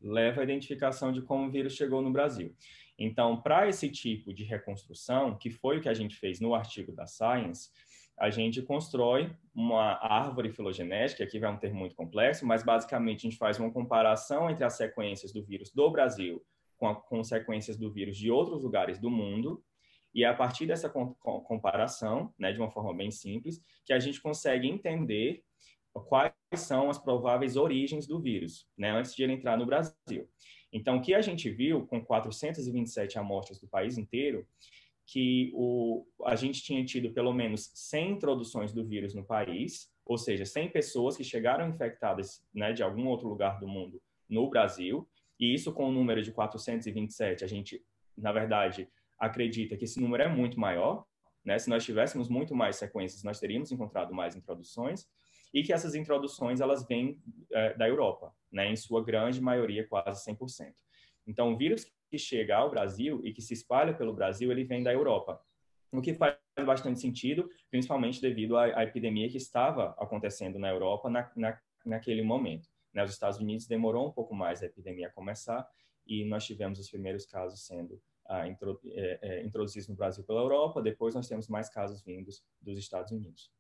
Leva 0.02 0.42
à 0.42 0.44
identificação 0.44 1.12
de 1.12 1.22
como 1.22 1.48
o 1.48 1.52
vírus 1.52 1.74
chegou 1.74 2.02
no 2.02 2.12
Brasil. 2.12 2.56
Então, 2.98 3.42
para 3.42 3.68
esse 3.68 3.90
tipo 3.90 4.34
de 4.34 4.44
reconstrução, 4.44 5.38
que 5.38 5.50
foi 5.50 5.78
o 5.78 5.82
que 5.82 5.90
a 5.90 5.94
gente 5.94 6.16
fez 6.16 6.40
no 6.40 6.54
artigo 6.54 6.92
da 6.92 7.08
Science, 7.08 7.70
a 8.18 8.30
gente 8.30 8.62
constrói 8.62 9.36
uma 9.54 9.94
árvore 10.02 10.52
filogenética, 10.52 11.24
aqui 11.24 11.40
vai 11.40 11.52
um 11.52 11.58
termo 11.58 11.80
muito 11.80 11.96
complexo, 11.96 12.46
mas 12.46 12.64
basicamente 12.64 13.26
a 13.26 13.30
gente 13.30 13.38
faz 13.38 13.60
uma 13.60 13.72
comparação 13.72 14.50
entre 14.50 14.64
as 14.64 14.74
sequências 14.74 15.32
do 15.32 15.44
vírus 15.44 15.72
do 15.72 15.90
Brasil 15.90 16.44
com, 16.78 16.88
a, 16.88 16.96
com 16.96 17.24
sequências 17.24 17.78
do 17.78 17.92
vírus 17.92 18.18
de 18.18 18.30
outros 18.30 18.64
lugares 18.64 19.00
do 19.00 19.10
mundo, 19.10 19.64
e 20.14 20.24
é 20.24 20.28
a 20.28 20.34
partir 20.34 20.68
dessa 20.68 20.90
comparação, 20.90 22.32
né, 22.38 22.52
de 22.52 22.60
uma 22.60 22.70
forma 22.70 22.94
bem 22.94 23.10
simples, 23.10 23.60
que 23.84 23.94
a 23.94 24.00
gente 24.00 24.22
consegue 24.22 24.68
entender 24.68 25.44
quais 25.92 26.34
são 26.56 26.90
as 26.90 27.00
prováveis 27.00 27.56
origens 27.56 28.06
do 28.06 28.20
vírus, 28.20 28.68
né, 28.78 28.92
antes 28.92 29.16
de 29.16 29.24
ele 29.24 29.34
entrar 29.34 29.58
no 29.58 29.66
Brasil. 29.66 30.30
Então, 30.72 30.98
o 30.98 31.02
que 31.02 31.14
a 31.14 31.22
gente 31.22 31.50
viu 31.50 31.86
com 31.88 32.04
427 32.04 33.18
amostras 33.18 33.60
do 33.60 33.68
país 33.68 33.98
inteiro 33.98 34.48
que 35.14 35.52
o, 35.54 36.08
a 36.26 36.36
gente 36.36 36.64
tinha 36.64 36.84
tido 36.84 37.14
pelo 37.14 37.32
menos 37.32 37.70
100 37.76 38.14
introduções 38.14 38.74
do 38.74 38.84
vírus 38.84 39.14
no 39.14 39.24
país, 39.24 39.88
ou 40.04 40.18
seja, 40.18 40.44
100 40.44 40.70
pessoas 40.70 41.16
que 41.16 41.24
chegaram 41.24 41.70
infectadas 41.70 42.44
né, 42.52 42.74
de 42.74 42.82
algum 42.82 43.06
outro 43.06 43.28
lugar 43.28 43.60
do 43.60 43.68
mundo 43.68 44.02
no 44.28 44.50
Brasil, 44.50 45.08
e 45.40 45.54
isso 45.54 45.72
com 45.72 45.88
o 45.88 45.92
número 45.92 46.24
de 46.24 46.32
427, 46.32 47.44
a 47.44 47.48
gente, 47.48 47.86
na 48.18 48.32
verdade, 48.32 48.90
acredita 49.20 49.78
que 49.78 49.84
esse 49.84 50.02
número 50.02 50.24
é 50.24 50.28
muito 50.28 50.60
maior, 50.60 51.06
né? 51.46 51.60
Se 51.60 51.70
nós 51.70 51.86
tivéssemos 51.86 52.28
muito 52.28 52.56
mais 52.56 52.78
sequências, 52.78 53.24
nós 53.24 53.40
teríamos 53.40 53.72
encontrado 53.72 54.16
mais 54.16 54.36
introduções, 54.36 55.08
e 55.54 55.62
que 55.62 55.72
essas 55.72 55.94
introduções, 55.94 56.60
elas 56.60 56.88
vêm 56.88 57.22
é, 57.52 57.76
da 57.76 57.88
Europa, 57.88 58.34
né? 58.52 58.68
Em 58.72 58.76
sua 58.76 59.04
grande 59.04 59.40
maioria, 59.40 59.88
quase 59.88 60.26
100%. 60.26 60.74
Então, 61.26 61.54
o 61.54 61.58
vírus 61.58 61.86
que 62.10 62.18
chega 62.18 62.58
ao 62.58 62.70
Brasil 62.70 63.22
e 63.24 63.34
que 63.34 63.42
se 63.42 63.54
espalha 63.54 63.94
pelo 63.94 64.14
Brasil, 64.14 64.52
ele 64.52 64.64
vem 64.64 64.84
da 64.84 64.94
Europa. 64.94 65.42
O 65.92 66.02
que 66.02 66.14
faz 66.14 66.38
bastante 66.66 67.00
sentido, 67.00 67.50
principalmente 67.70 68.22
devido 68.22 68.58
à, 68.58 68.66
à 68.80 68.84
epidemia 68.84 69.30
que 69.30 69.38
estava 69.38 69.96
acontecendo 69.98 70.60
na 70.60 70.70
Europa 70.70 71.10
na, 71.10 71.32
na, 71.36 71.60
naquele 71.86 72.22
momento. 72.22 72.68
Né? 72.94 73.04
Os 73.04 73.12
Estados 73.12 73.40
Unidos 73.40 73.68
demorou 73.68 74.08
um 74.08 74.12
pouco 74.12 74.36
mais 74.36 74.62
a 74.62 74.66
epidemia 74.66 75.10
começar 75.10 75.68
e 76.06 76.26
nós 76.26 76.46
tivemos 76.46 76.80
os 76.80 76.90
primeiros 76.90 77.26
casos 77.26 77.66
sendo 77.66 78.02
ah, 78.28 78.48
é, 78.48 79.20
é, 79.22 79.44
introduzidos 79.44 79.88
no 79.90 79.96
Brasil 79.96 80.24
pela 80.24 80.42
Europa, 80.42 80.82
depois 80.82 81.14
nós 81.14 81.28
temos 81.28 81.48
mais 81.48 81.70
casos 81.70 82.02
vindos 82.02 82.44
dos 82.62 82.78
Estados 82.78 83.12
Unidos. 83.12 83.52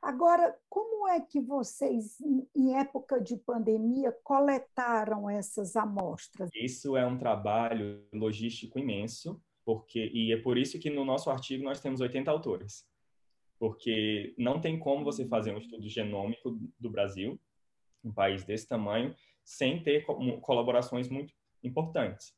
Agora, 0.00 0.56
como 0.68 1.08
é 1.08 1.20
que 1.20 1.40
vocês, 1.40 2.20
em 2.54 2.76
época 2.76 3.20
de 3.20 3.36
pandemia, 3.36 4.12
coletaram 4.22 5.28
essas 5.28 5.74
amostras? 5.74 6.50
Isso 6.54 6.96
é 6.96 7.04
um 7.04 7.18
trabalho 7.18 8.06
logístico 8.12 8.78
imenso, 8.78 9.42
porque 9.64 10.10
e 10.14 10.32
é 10.32 10.36
por 10.36 10.56
isso 10.56 10.78
que 10.78 10.88
no 10.88 11.04
nosso 11.04 11.30
artigo 11.30 11.64
nós 11.64 11.80
temos 11.80 12.00
80 12.00 12.30
autores. 12.30 12.86
Porque 13.58 14.34
não 14.38 14.60
tem 14.60 14.78
como 14.78 15.04
você 15.04 15.26
fazer 15.26 15.52
um 15.52 15.58
estudo 15.58 15.88
genômico 15.88 16.56
do 16.78 16.88
Brasil, 16.88 17.38
um 18.04 18.12
país 18.12 18.44
desse 18.44 18.68
tamanho, 18.68 19.14
sem 19.44 19.82
ter 19.82 20.04
colaborações 20.40 21.08
muito 21.08 21.34
importantes. 21.62 22.34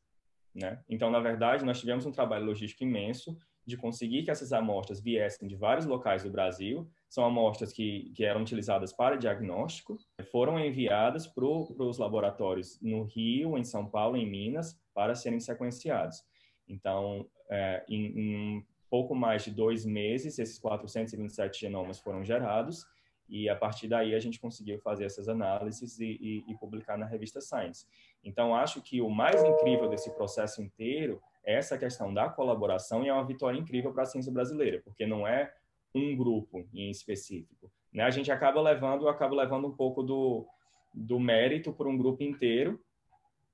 Né? 0.55 0.83
Então, 0.89 1.11
na 1.11 1.21
verdade, 1.21 1.65
nós 1.65 1.79
tivemos 1.79 2.07
um 2.07 2.11
trabalho 2.11 2.47
logístico 2.47 2.85
imenso 2.85 3.37
de 3.71 3.77
conseguir 3.77 4.23
que 4.23 4.31
essas 4.31 4.53
amostras 4.53 5.01
viessem 5.01 5.49
de 5.49 5.57
vários 5.57 5.87
locais 5.87 6.23
do 6.23 6.31
Brasil. 6.31 6.87
São 7.09 7.25
amostras 7.25 7.73
que, 7.73 8.13
que 8.15 8.25
eram 8.25 8.43
utilizadas 8.43 8.93
para 8.93 9.17
diagnóstico, 9.17 9.97
foram 10.31 10.59
enviadas 10.59 11.27
para 11.27 11.45
os 11.45 11.99
laboratórios 11.99 12.79
no 12.83 13.05
Rio, 13.05 13.57
em 13.57 13.65
São 13.65 13.87
Paulo, 13.87 14.17
em 14.17 14.29
Minas, 14.29 14.79
para 14.93 15.15
serem 15.15 15.41
sequenciados. 15.41 16.23
Então, 16.69 17.27
é, 17.49 17.85
em, 17.89 18.07
em 18.07 18.67
pouco 18.91 19.15
mais 19.15 19.45
de 19.45 19.51
dois 19.51 19.87
meses, 19.87 20.39
esses 20.39 20.59
427 20.59 21.61
genomas 21.61 21.99
foram 21.99 22.25
gerados 22.25 22.85
e 23.31 23.49
a 23.49 23.55
partir 23.55 23.87
daí 23.87 24.15
a 24.15 24.19
gente 24.19 24.41
conseguiu 24.41 24.81
fazer 24.81 25.05
essas 25.05 25.29
análises 25.29 26.01
e, 26.01 26.19
e, 26.21 26.45
e, 26.49 26.55
publicar 26.59 26.99
na 26.99 27.07
revista 27.07 27.41
Science. 27.41 27.87
Então, 28.25 28.55
acho 28.55 28.83
que 28.83 29.01
o 29.01 29.09
mais 29.09 29.43
incrível 29.45 29.89
desse 29.89 30.11
processo 30.11 30.61
inteiro 30.61 31.23
essa 31.45 31.79
questão 31.79 32.13
da 32.13 32.29
colaboração 32.29 33.05
e 33.05 33.09
é 33.09 33.13
uma 33.13 33.27
vitória 33.27 33.59
incrível 33.59 33.93
para 33.93 34.03
a 34.03 34.07
ciência 34.07 34.33
brasileira, 34.33 34.81
porque 34.85 35.07
não 35.07 35.27
é 35.27 35.53
um 35.95 36.17
grupo 36.17 36.67
em 36.73 36.91
específico. 36.91 37.71
Né? 37.93 38.03
A 38.05 38.11
gente 38.11 38.31
acaba 38.31 38.61
levando, 38.61 39.09
acaba 39.09 39.35
levando 39.35 39.67
um 39.67 39.75
pouco 39.75 40.03
do, 40.03 40.47
do 40.95 41.19
mérito 41.19 41.73
por 41.73 41.87
um 41.87 41.97
grupo 41.97 42.23
inteiro, 42.23 42.81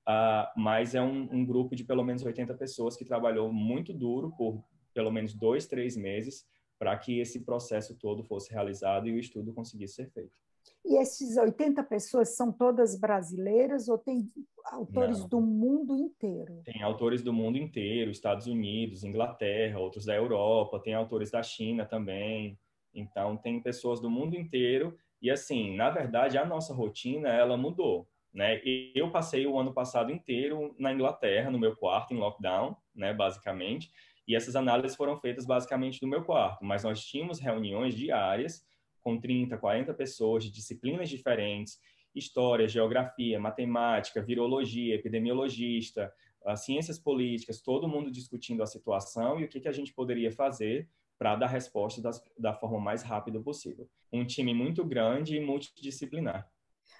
uh, 0.07 0.47
mas 0.55 0.93
é 0.93 1.01
um, 1.01 1.27
um 1.31 1.45
grupo 1.45 1.75
de 1.75 1.83
pelo 1.83 2.03
menos 2.03 2.23
80 2.23 2.53
pessoas 2.55 2.95
que 2.95 3.05
trabalhou 3.05 3.51
muito 3.51 3.93
duro 3.93 4.31
por 4.37 4.63
pelo 4.93 5.11
menos 5.11 5.33
dois, 5.33 5.67
três 5.67 5.95
meses 5.95 6.47
para 6.79 6.95
que 6.97 7.19
esse 7.19 7.43
processo 7.43 7.95
todo 7.95 8.23
fosse 8.23 8.51
realizado 8.51 9.07
e 9.07 9.13
o 9.13 9.19
estudo 9.19 9.53
conseguisse 9.53 9.95
ser 9.95 10.09
feito. 10.11 10.35
E 10.85 10.97
esses 11.01 11.35
80 11.37 11.83
pessoas 11.83 12.35
são 12.35 12.51
todas 12.51 12.97
brasileiras 12.99 13.89
ou 13.89 13.97
tem 13.97 14.29
autores 14.65 15.19
Não. 15.19 15.27
do 15.27 15.41
mundo 15.41 15.95
inteiro? 15.95 16.61
Tem 16.63 16.81
autores 16.81 17.21
do 17.21 17.33
mundo 17.33 17.57
inteiro, 17.57 18.11
Estados 18.11 18.47
Unidos, 18.47 19.03
Inglaterra, 19.03 19.79
outros 19.79 20.05
da 20.05 20.15
Europa, 20.15 20.79
tem 20.79 20.93
autores 20.93 21.31
da 21.31 21.43
China 21.43 21.85
também. 21.85 22.57
Então, 22.93 23.37
tem 23.37 23.61
pessoas 23.61 23.99
do 23.99 24.09
mundo 24.09 24.35
inteiro. 24.35 24.97
E, 25.21 25.29
assim, 25.29 25.75
na 25.75 25.89
verdade, 25.89 26.37
a 26.37 26.45
nossa 26.45 26.73
rotina, 26.73 27.29
ela 27.29 27.57
mudou. 27.57 28.07
Né? 28.33 28.61
Eu 28.93 29.11
passei 29.11 29.47
o 29.47 29.57
ano 29.57 29.73
passado 29.73 30.11
inteiro 30.11 30.75
na 30.77 30.93
Inglaterra, 30.93 31.49
no 31.49 31.59
meu 31.59 31.75
quarto, 31.75 32.13
em 32.13 32.17
lockdown, 32.17 32.75
né, 32.95 33.13
basicamente. 33.13 33.91
E 34.27 34.35
essas 34.35 34.55
análises 34.55 34.95
foram 34.95 35.17
feitas 35.17 35.45
basicamente 35.45 36.01
no 36.01 36.07
meu 36.07 36.23
quarto, 36.23 36.63
mas 36.63 36.83
nós 36.83 37.03
tínhamos 37.03 37.39
reuniões 37.39 37.95
diárias 37.95 38.63
com 39.07 39.17
30, 39.17 39.57
40 39.57 39.93
pessoas 39.93 40.43
de 40.43 40.51
disciplinas 40.51 41.07
diferentes, 41.07 41.79
história, 42.13 42.67
geografia, 42.67 43.39
matemática, 43.39 44.21
virologia, 44.21 44.95
epidemiologista, 44.95 46.13
ciências 46.57 46.99
políticas, 46.99 47.61
todo 47.61 47.87
mundo 47.87 48.11
discutindo 48.11 48.61
a 48.61 48.65
situação 48.65 49.39
e 49.39 49.45
o 49.45 49.47
que, 49.47 49.61
que 49.61 49.67
a 49.69 49.71
gente 49.71 49.93
poderia 49.93 50.29
fazer 50.29 50.89
para 51.17 51.37
dar 51.37 51.47
resposta 51.47 52.01
das, 52.01 52.21
da 52.37 52.53
forma 52.53 52.81
mais 52.81 53.01
rápida 53.01 53.39
possível. 53.39 53.89
Um 54.11 54.25
time 54.25 54.53
muito 54.53 54.83
grande 54.83 55.37
e 55.37 55.39
multidisciplinar. 55.39 56.45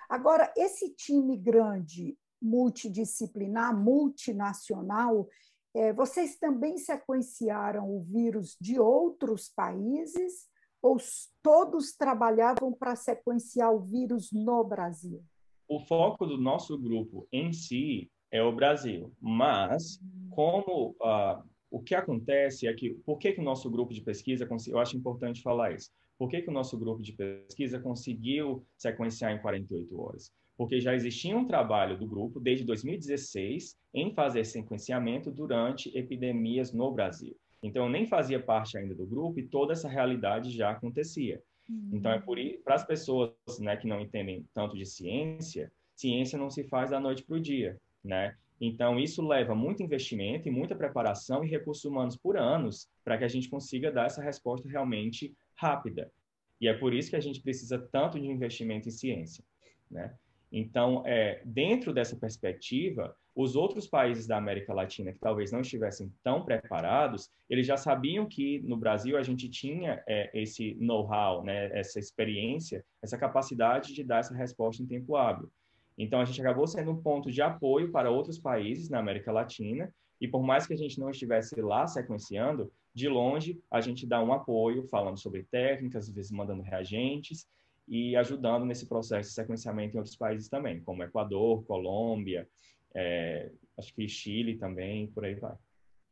Agora, 0.09 0.53
esse 0.55 0.95
time 0.95 1.35
grande, 1.35 2.17
multidisciplinar, 2.41 3.77
multinacional, 3.77 5.27
é, 5.75 5.91
vocês 5.91 6.37
também 6.37 6.77
sequenciaram 6.77 7.93
o 7.93 8.01
vírus 8.01 8.55
de 8.61 8.79
outros 8.79 9.49
países 9.49 10.47
ou 10.81 10.97
todos 11.41 11.93
trabalhavam 11.93 12.73
para 12.73 12.95
sequenciar 12.95 13.73
o 13.73 13.79
vírus 13.79 14.31
no 14.31 14.63
Brasil? 14.63 15.23
O 15.67 15.79
foco 15.79 16.25
do 16.25 16.37
nosso 16.37 16.77
grupo 16.77 17.27
em 17.31 17.51
si 17.51 18.09
é 18.31 18.41
o 18.41 18.55
Brasil, 18.55 19.11
mas 19.19 19.99
como 20.29 20.95
uh, 21.01 21.43
o 21.69 21.81
que 21.81 21.95
acontece 21.95 22.67
é 22.67 22.73
que 22.73 22.91
por 23.05 23.17
que, 23.17 23.33
que 23.33 23.41
o 23.41 23.43
nosso 23.43 23.69
grupo 23.69 23.93
de 23.93 24.01
pesquisa 24.01 24.47
eu 24.67 24.79
acho 24.79 24.97
importante 24.97 25.41
falar 25.41 25.73
isso. 25.73 25.91
Por 26.17 26.29
que, 26.29 26.41
que 26.41 26.49
o 26.49 26.53
nosso 26.53 26.77
grupo 26.79 27.01
de 27.01 27.13
pesquisa 27.13 27.79
conseguiu 27.79 28.65
sequenciar 28.77 29.31
em 29.33 29.41
48 29.41 30.01
horas? 30.01 30.31
porque 30.57 30.81
já 30.81 30.95
existia 30.95 31.37
um 31.37 31.45
trabalho 31.45 31.97
do 31.97 32.07
grupo 32.07 32.39
desde 32.39 32.65
2016 32.65 33.77
em 33.93 34.11
fazer 34.11 34.43
sequenciamento 34.43 35.31
durante 35.31 35.95
epidemias 35.95 36.73
no 36.73 36.91
Brasil. 36.91 37.37
Então, 37.67 37.85
eu 37.85 37.89
nem 37.89 38.07
fazia 38.07 38.39
parte 38.39 38.77
ainda 38.77 38.95
do 38.95 39.05
grupo 39.05 39.39
e 39.39 39.47
toda 39.47 39.73
essa 39.73 39.87
realidade 39.87 40.51
já 40.51 40.71
acontecia. 40.71 41.41
Uhum. 41.69 41.91
Então, 41.93 42.11
é 42.11 42.19
por 42.19 42.37
para 42.63 42.75
as 42.75 42.85
pessoas 42.85 43.31
né, 43.59 43.75
que 43.75 43.87
não 43.87 44.01
entendem 44.01 44.45
tanto 44.53 44.75
de 44.75 44.85
ciência, 44.85 45.71
ciência 45.95 46.39
não 46.39 46.49
se 46.49 46.63
faz 46.63 46.91
da 46.91 46.99
noite 46.99 47.23
para 47.23 47.35
o 47.35 47.39
dia, 47.39 47.77
né? 48.03 48.35
Então, 48.59 48.99
isso 48.99 49.25
leva 49.25 49.53
muito 49.53 49.83
investimento 49.83 50.47
e 50.47 50.51
muita 50.51 50.75
preparação 50.75 51.43
e 51.43 51.49
recursos 51.49 51.85
humanos 51.85 52.17
por 52.17 52.37
anos 52.37 52.89
para 53.03 53.17
que 53.17 53.23
a 53.23 53.27
gente 53.27 53.49
consiga 53.49 53.91
dar 53.91 54.07
essa 54.07 54.21
resposta 54.21 54.67
realmente 54.67 55.35
rápida. 55.55 56.11
E 56.59 56.67
é 56.67 56.73
por 56.73 56.93
isso 56.93 57.11
que 57.11 57.15
a 57.15 57.21
gente 57.21 57.41
precisa 57.41 57.77
tanto 57.77 58.19
de 58.19 58.27
investimento 58.27 58.87
em 58.87 58.91
ciência, 58.91 59.43
né? 59.91 60.15
Então, 60.51 61.03
é, 61.05 61.41
dentro 61.45 61.93
dessa 61.93 62.15
perspectiva, 62.15 63.15
os 63.37 63.55
outros 63.55 63.85
países 63.87 64.25
da 64.25 64.35
América 64.35 64.73
Latina 64.73 65.13
que 65.13 65.19
talvez 65.19 65.51
não 65.51 65.61
estivessem 65.61 66.11
tão 66.23 66.43
preparados, 66.43 67.29
eles 67.47 67.67
já 67.67 67.77
sabiam 67.77 68.25
que 68.25 68.59
no 68.63 68.75
Brasil 68.75 69.15
a 69.15 69.21
gente 69.21 69.47
tinha 69.47 70.03
é, 70.07 70.31
esse 70.33 70.73
know-how, 70.79 71.43
né, 71.43 71.69
essa 71.77 71.99
experiência, 71.99 72.83
essa 72.99 73.15
capacidade 73.15 73.93
de 73.93 74.03
dar 74.03 74.21
essa 74.21 74.33
resposta 74.33 74.81
em 74.81 74.87
tempo 74.87 75.15
hábil. 75.15 75.51
Então, 75.95 76.19
a 76.19 76.25
gente 76.25 76.41
acabou 76.41 76.65
sendo 76.65 76.89
um 76.89 76.99
ponto 76.99 77.31
de 77.31 77.39
apoio 77.39 77.91
para 77.91 78.09
outros 78.09 78.39
países 78.39 78.89
na 78.89 78.97
América 78.97 79.31
Latina, 79.31 79.93
e 80.19 80.27
por 80.27 80.41
mais 80.41 80.65
que 80.65 80.73
a 80.73 80.77
gente 80.77 80.99
não 80.99 81.11
estivesse 81.11 81.61
lá 81.61 81.85
sequenciando, 81.85 82.71
de 82.91 83.07
longe 83.07 83.61
a 83.69 83.79
gente 83.79 84.07
dá 84.07 84.19
um 84.19 84.33
apoio, 84.33 84.87
falando 84.87 85.19
sobre 85.19 85.43
técnicas, 85.43 86.09
às 86.09 86.15
vezes 86.15 86.31
mandando 86.31 86.63
reagentes, 86.63 87.47
e 87.87 88.15
ajudando 88.15 88.65
nesse 88.65 88.87
processo 88.87 89.29
de 89.29 89.35
sequenciamento 89.35 89.95
em 89.95 89.99
outros 89.99 90.15
países 90.15 90.49
também, 90.49 90.81
como 90.81 91.03
Equador, 91.03 91.63
Colômbia, 91.65 92.47
é, 92.95 93.51
acho 93.77 93.93
que 93.93 94.07
Chile 94.07 94.57
também, 94.57 95.07
por 95.07 95.25
aí 95.25 95.35
vai. 95.35 95.55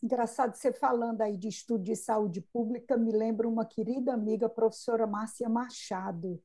Engraçado, 0.03 0.53
você 0.53 0.71
falando 0.71 1.21
aí 1.21 1.35
de 1.37 1.47
estudo 1.47 1.83
de 1.83 1.95
saúde 1.95 2.41
pública, 2.41 2.97
me 2.97 3.11
lembra 3.11 3.47
uma 3.47 3.65
querida 3.65 4.13
amiga, 4.13 4.47
professora 4.47 5.07
Márcia 5.07 5.49
Machado, 5.49 6.41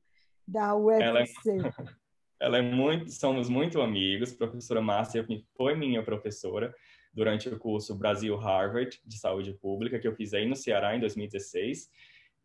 da 0.47 0.75
UFC. 0.75 1.49
Ela 1.51 1.67
é, 1.67 1.71
ela 2.39 2.57
é 2.57 2.61
muito, 2.61 3.11
somos 3.11 3.49
muito 3.49 3.81
amigos, 3.81 4.33
professora 4.33 4.81
Márcia 4.81 5.25
foi 5.55 5.75
minha 5.75 6.03
professora 6.03 6.73
durante 7.13 7.49
o 7.49 7.59
curso 7.59 7.95
Brasil-Harvard 7.95 8.99
de 9.05 9.19
Saúde 9.19 9.53
Pública, 9.53 9.99
que 9.99 10.07
eu 10.07 10.15
fiz 10.15 10.33
aí 10.33 10.47
no 10.47 10.55
Ceará 10.55 10.95
em 10.95 10.99
2016, 10.99 11.89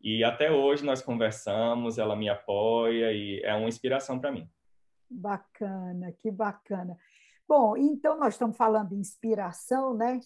e 0.01 0.23
até 0.23 0.51
hoje 0.51 0.85
nós 0.85 1.01
conversamos, 1.01 1.97
ela 1.97 2.15
me 2.15 2.29
apoia 2.29 3.11
e 3.11 3.41
é 3.43 3.53
uma 3.55 3.67
inspiração 3.67 4.19
para 4.19 4.31
mim. 4.31 4.47
Bacana, 5.09 6.11
que 6.11 6.29
bacana. 6.29 6.97
Bom, 7.47 7.77
então 7.77 8.19
nós 8.19 8.33
estamos 8.33 8.57
falando 8.57 8.89
de 8.89 8.95
inspiração, 8.95 9.95
né? 9.95 10.19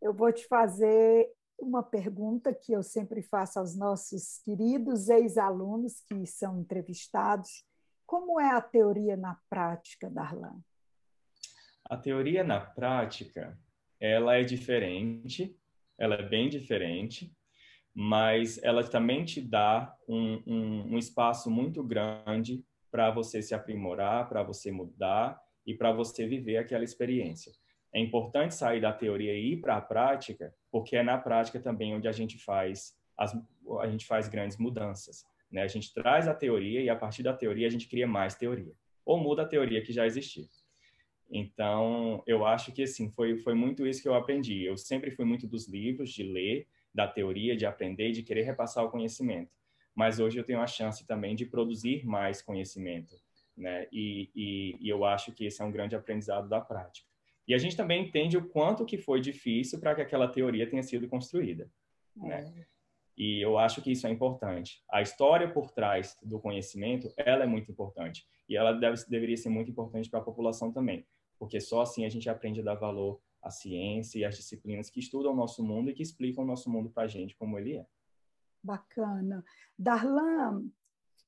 Eu 0.00 0.14
vou 0.14 0.32
te 0.32 0.46
fazer 0.46 1.28
uma 1.58 1.82
pergunta 1.82 2.54
que 2.54 2.72
eu 2.72 2.80
sempre 2.80 3.22
faço 3.22 3.58
aos 3.58 3.76
nossos 3.76 4.38
queridos 4.44 5.08
ex-alunos 5.08 6.00
que 6.02 6.24
são 6.26 6.60
entrevistados. 6.60 7.64
Como 8.06 8.38
é 8.38 8.50
a 8.50 8.60
teoria 8.60 9.16
na 9.16 9.36
prática, 9.50 10.08
Darlan? 10.08 10.60
A 11.84 11.96
teoria 11.96 12.44
na 12.44 12.60
prática, 12.60 13.58
ela 13.98 14.36
é 14.36 14.44
diferente, 14.44 15.58
ela 15.98 16.14
é 16.14 16.22
bem 16.22 16.48
diferente, 16.48 17.36
mas 17.92 18.62
ela 18.62 18.88
também 18.88 19.24
te 19.24 19.40
dá 19.40 19.92
um, 20.08 20.40
um, 20.46 20.94
um 20.94 20.98
espaço 20.98 21.50
muito 21.50 21.82
grande 21.82 22.64
para 22.92 23.10
você 23.10 23.42
se 23.42 23.56
aprimorar, 23.56 24.28
para 24.28 24.44
você 24.44 24.70
mudar 24.70 25.36
e 25.66 25.74
para 25.74 25.92
você 25.92 26.26
viver 26.26 26.56
aquela 26.56 26.84
experiência. 26.84 27.52
É 27.92 28.00
importante 28.00 28.54
sair 28.54 28.80
da 28.80 28.92
teoria 28.92 29.34
e 29.34 29.52
ir 29.52 29.56
para 29.60 29.76
a 29.76 29.80
prática, 29.80 30.54
porque 30.70 30.96
é 30.96 31.02
na 31.02 31.18
prática 31.18 31.58
também 31.60 31.94
onde 31.94 32.06
a 32.06 32.12
gente 32.12 32.38
faz 32.38 32.94
as, 33.16 33.36
a 33.80 33.88
gente 33.88 34.06
faz 34.06 34.28
grandes 34.28 34.56
mudanças. 34.56 35.24
Né? 35.50 35.62
A 35.62 35.68
gente 35.68 35.92
traz 35.92 36.26
a 36.28 36.34
teoria 36.34 36.80
e 36.80 36.88
a 36.88 36.96
partir 36.96 37.22
da 37.22 37.34
teoria 37.34 37.66
a 37.66 37.70
gente 37.70 37.88
cria 37.88 38.06
mais 38.06 38.34
teoria 38.34 38.72
ou 39.04 39.18
muda 39.18 39.42
a 39.42 39.46
teoria 39.46 39.82
que 39.82 39.92
já 39.92 40.06
existia. 40.06 40.46
Então, 41.30 42.22
eu 42.26 42.44
acho 42.44 42.72
que 42.72 42.82
assim 42.82 43.10
foi 43.10 43.38
foi 43.38 43.54
muito 43.54 43.86
isso 43.86 44.02
que 44.02 44.08
eu 44.08 44.14
aprendi. 44.14 44.64
Eu 44.64 44.76
sempre 44.76 45.10
fui 45.10 45.24
muito 45.24 45.46
dos 45.46 45.68
livros, 45.68 46.10
de 46.10 46.22
ler, 46.22 46.66
da 46.94 47.06
teoria, 47.06 47.56
de 47.56 47.66
aprender, 47.66 48.12
de 48.12 48.22
querer 48.22 48.42
repassar 48.42 48.84
o 48.84 48.90
conhecimento. 48.90 49.50
Mas 49.94 50.18
hoje 50.18 50.38
eu 50.38 50.44
tenho 50.44 50.60
a 50.60 50.66
chance 50.66 51.06
também 51.06 51.34
de 51.34 51.46
produzir 51.46 52.04
mais 52.04 52.42
conhecimento, 52.42 53.14
né? 53.60 53.86
E, 53.92 54.30
e, 54.34 54.76
e 54.80 54.88
eu 54.88 55.04
acho 55.04 55.32
que 55.32 55.44
esse 55.44 55.60
é 55.60 55.64
um 55.64 55.70
grande 55.70 55.94
aprendizado 55.94 56.48
da 56.48 56.60
prática. 56.60 57.08
E 57.46 57.54
a 57.54 57.58
gente 57.58 57.76
também 57.76 58.06
entende 58.06 58.36
o 58.36 58.48
quanto 58.48 58.84
que 58.84 58.96
foi 58.96 59.20
difícil 59.20 59.80
para 59.80 59.94
que 59.94 60.00
aquela 60.00 60.28
teoria 60.28 60.68
tenha 60.68 60.82
sido 60.82 61.08
construída, 61.08 61.70
é. 62.22 62.28
né? 62.28 62.66
E 63.16 63.38
eu 63.44 63.58
acho 63.58 63.82
que 63.82 63.92
isso 63.92 64.06
é 64.06 64.10
importante. 64.10 64.82
A 64.90 65.02
história 65.02 65.52
por 65.52 65.70
trás 65.70 66.16
do 66.22 66.40
conhecimento, 66.40 67.12
ela 67.18 67.44
é 67.44 67.46
muito 67.46 67.70
importante. 67.70 68.26
E 68.48 68.56
ela 68.56 68.72
deve, 68.72 69.04
deveria 69.08 69.36
ser 69.36 69.50
muito 69.50 69.70
importante 69.70 70.08
para 70.08 70.20
a 70.20 70.22
população 70.22 70.72
também. 70.72 71.06
Porque 71.38 71.60
só 71.60 71.82
assim 71.82 72.06
a 72.06 72.08
gente 72.08 72.30
aprende 72.30 72.60
a 72.60 72.64
dar 72.64 72.76
valor 72.76 73.20
a 73.42 73.50
ciência 73.50 74.18
e 74.18 74.24
as 74.24 74.36
disciplinas 74.36 74.88
que 74.88 75.00
estudam 75.00 75.32
o 75.32 75.36
nosso 75.36 75.62
mundo 75.62 75.90
e 75.90 75.92
que 75.92 76.02
explicam 76.02 76.44
o 76.44 76.46
nosso 76.46 76.70
mundo 76.70 76.88
para 76.88 77.02
a 77.02 77.08
gente 77.08 77.36
como 77.36 77.58
ele 77.58 77.76
é. 77.76 77.86
Bacana. 78.62 79.44
Darlan, 79.78 80.70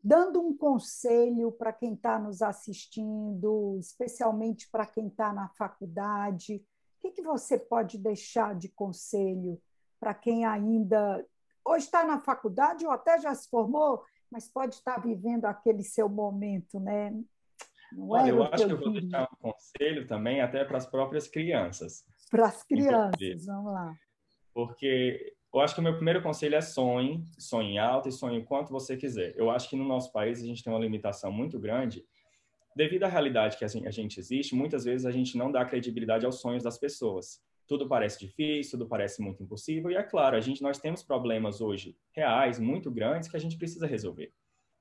dando 0.02 0.40
um 0.40 0.56
conselho 0.56 1.52
para 1.52 1.72
quem 1.72 1.94
está 1.94 2.18
nos 2.18 2.42
assistindo, 2.42 3.76
especialmente 3.78 4.68
para 4.70 4.84
quem 4.84 5.06
está 5.06 5.32
na 5.32 5.48
faculdade, 5.50 6.56
o 6.56 7.00
que, 7.00 7.12
que 7.12 7.22
você 7.22 7.58
pode 7.58 7.98
deixar 7.98 8.54
de 8.54 8.68
conselho 8.68 9.60
para 10.00 10.12
quem 10.14 10.44
ainda 10.44 11.24
hoje 11.64 11.84
está 11.84 12.04
na 12.04 12.18
faculdade 12.18 12.84
ou 12.84 12.90
até 12.90 13.20
já 13.20 13.32
se 13.34 13.48
formou, 13.48 14.04
mas 14.30 14.48
pode 14.48 14.74
estar 14.74 14.98
vivendo 14.98 15.44
aquele 15.44 15.84
seu 15.84 16.08
momento, 16.08 16.80
né? 16.80 17.10
Não 17.92 18.08
Olha, 18.08 18.30
eu 18.30 18.42
acho 18.42 18.66
que 18.66 18.72
eu, 18.72 18.80
vou 18.80 18.92
deixar 18.92 19.28
um 19.30 19.36
conselho 19.36 20.06
também 20.06 20.40
até 20.40 20.64
para 20.64 20.78
as 20.78 20.86
próprias 20.86 21.28
crianças. 21.28 22.04
Para 22.30 22.46
as 22.46 22.62
crianças, 22.64 23.44
vamos 23.44 23.72
lá. 23.72 23.94
Porque 24.54 25.34
eu 25.52 25.60
acho 25.60 25.74
que 25.74 25.80
o 25.80 25.84
meu 25.84 25.94
primeiro 25.94 26.22
conselho 26.22 26.54
é 26.54 26.60
sonhe, 26.60 27.24
sonhe 27.38 27.78
alto 27.78 28.08
e 28.08 28.12
sonhe 28.12 28.42
quanto 28.42 28.72
você 28.72 28.96
quiser. 28.96 29.34
Eu 29.36 29.50
acho 29.50 29.68
que 29.68 29.76
no 29.76 29.84
nosso 29.84 30.10
país 30.10 30.42
a 30.42 30.46
gente 30.46 30.62
tem 30.62 30.72
uma 30.72 30.80
limitação 30.80 31.30
muito 31.30 31.58
grande. 31.58 32.04
Devido 32.74 33.04
à 33.04 33.08
realidade 33.08 33.58
que 33.58 33.64
a 33.64 33.90
gente 33.90 34.18
existe, 34.18 34.54
muitas 34.54 34.84
vezes 34.84 35.04
a 35.04 35.10
gente 35.10 35.36
não 35.36 35.52
dá 35.52 35.64
credibilidade 35.64 36.24
aos 36.24 36.40
sonhos 36.40 36.62
das 36.62 36.78
pessoas. 36.78 37.42
Tudo 37.66 37.86
parece 37.86 38.18
difícil, 38.18 38.78
tudo 38.78 38.88
parece 38.88 39.20
muito 39.20 39.42
impossível 39.42 39.90
e 39.90 39.94
é 39.94 40.02
claro, 40.02 40.36
a 40.36 40.40
gente 40.40 40.62
nós 40.62 40.78
temos 40.78 41.02
problemas 41.02 41.60
hoje 41.60 41.96
reais 42.12 42.58
muito 42.58 42.90
grandes 42.90 43.28
que 43.28 43.36
a 43.36 43.40
gente 43.40 43.58
precisa 43.58 43.86
resolver. 43.86 44.32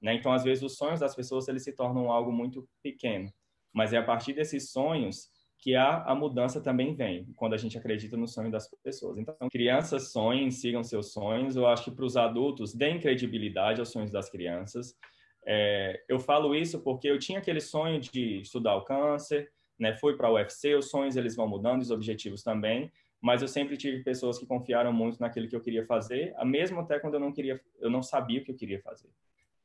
Né? 0.02 0.16
Então, 0.16 0.32
às 0.32 0.44
vezes, 0.44 0.64
os 0.64 0.78
sonhos 0.78 1.00
das 1.00 1.16
pessoas 1.16 1.48
eles 1.48 1.64
se 1.64 1.74
tornam 1.74 2.12
algo 2.12 2.32
muito 2.32 2.68
pequeno. 2.82 3.32
Mas 3.72 3.94
é 3.94 3.98
a 3.98 4.04
partir 4.04 4.34
desses 4.34 4.72
sonhos 4.72 5.30
que 5.62 5.76
a, 5.76 6.04
a 6.04 6.16
mudança 6.16 6.60
também 6.60 6.94
vem, 6.94 7.26
quando 7.36 7.54
a 7.54 7.58
gente 7.58 7.78
acredita 7.78 8.18
no 8.18 8.28
sonho 8.28 8.52
das 8.52 8.68
pessoas. 8.84 9.18
Então, 9.18 9.36
crianças 9.50 10.12
sonhem, 10.12 10.52
sigam 10.52 10.84
seus 10.84 11.14
sonhos. 11.14 11.56
Eu 11.56 11.68
acho 11.68 11.86
que 11.86 11.92
para 11.92 12.04
os 12.04 12.18
adultos, 12.18 12.74
deem 12.74 13.00
credibilidade 13.00 13.80
aos 13.80 13.90
sonhos 13.90 14.12
das 14.12 14.30
crianças. 14.30 14.98
É, 15.46 16.04
eu 16.10 16.20
falo 16.20 16.56
isso 16.56 16.82
porque 16.82 17.08
eu 17.08 17.18
tinha 17.18 17.40
aquele 17.40 17.62
sonho 17.62 18.00
de 18.00 18.42
estudar 18.42 18.76
o 18.76 18.84
câncer, 18.84 19.52
né? 19.80 19.96
fui 19.96 20.18
para 20.18 20.28
a 20.28 20.34
UFC, 20.34 20.76
os 20.76 20.90
sonhos 20.90 21.16
eles 21.16 21.36
vão 21.36 21.48
mudando, 21.48 21.82
os 21.82 21.92
objetivos 21.92 22.44
também, 22.44 22.92
mas 23.22 23.42
eu 23.42 23.48
sempre 23.48 23.78
tive 23.78 24.04
pessoas 24.04 24.38
que 24.38 24.46
confiaram 24.46 24.92
muito 24.92 25.20
naquilo 25.20 25.48
que 25.48 25.56
eu 25.56 25.62
queria 25.62 25.86
fazer, 25.86 26.36
mesmo 26.44 26.80
até 26.80 27.00
quando 27.00 27.16
eu 27.16 27.20
não 27.20 27.32
queria, 27.32 27.60
eu 27.80 27.90
não 27.90 28.04
sabia 28.04 28.42
o 28.42 28.44
que 28.44 28.52
eu 28.52 28.56
queria 28.56 28.80
fazer 28.82 29.10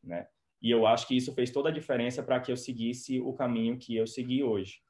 né? 0.07 0.27
E 0.63 0.71
eu 0.71 0.87
acho 0.87 1.07
que 1.07 1.17
isso 1.17 1.35
fez 1.35 1.51
toda 1.51 1.69
a 1.69 1.73
diferença 1.73 2.23
para 2.23 2.41
que 2.41 2.51
eu 2.51 2.57
seguisse 2.57 3.21
o 3.21 3.33
caminho 3.33 3.77
que 3.77 3.95
eu 3.95 4.07
segui 4.07 4.43
hoje. 4.43 4.81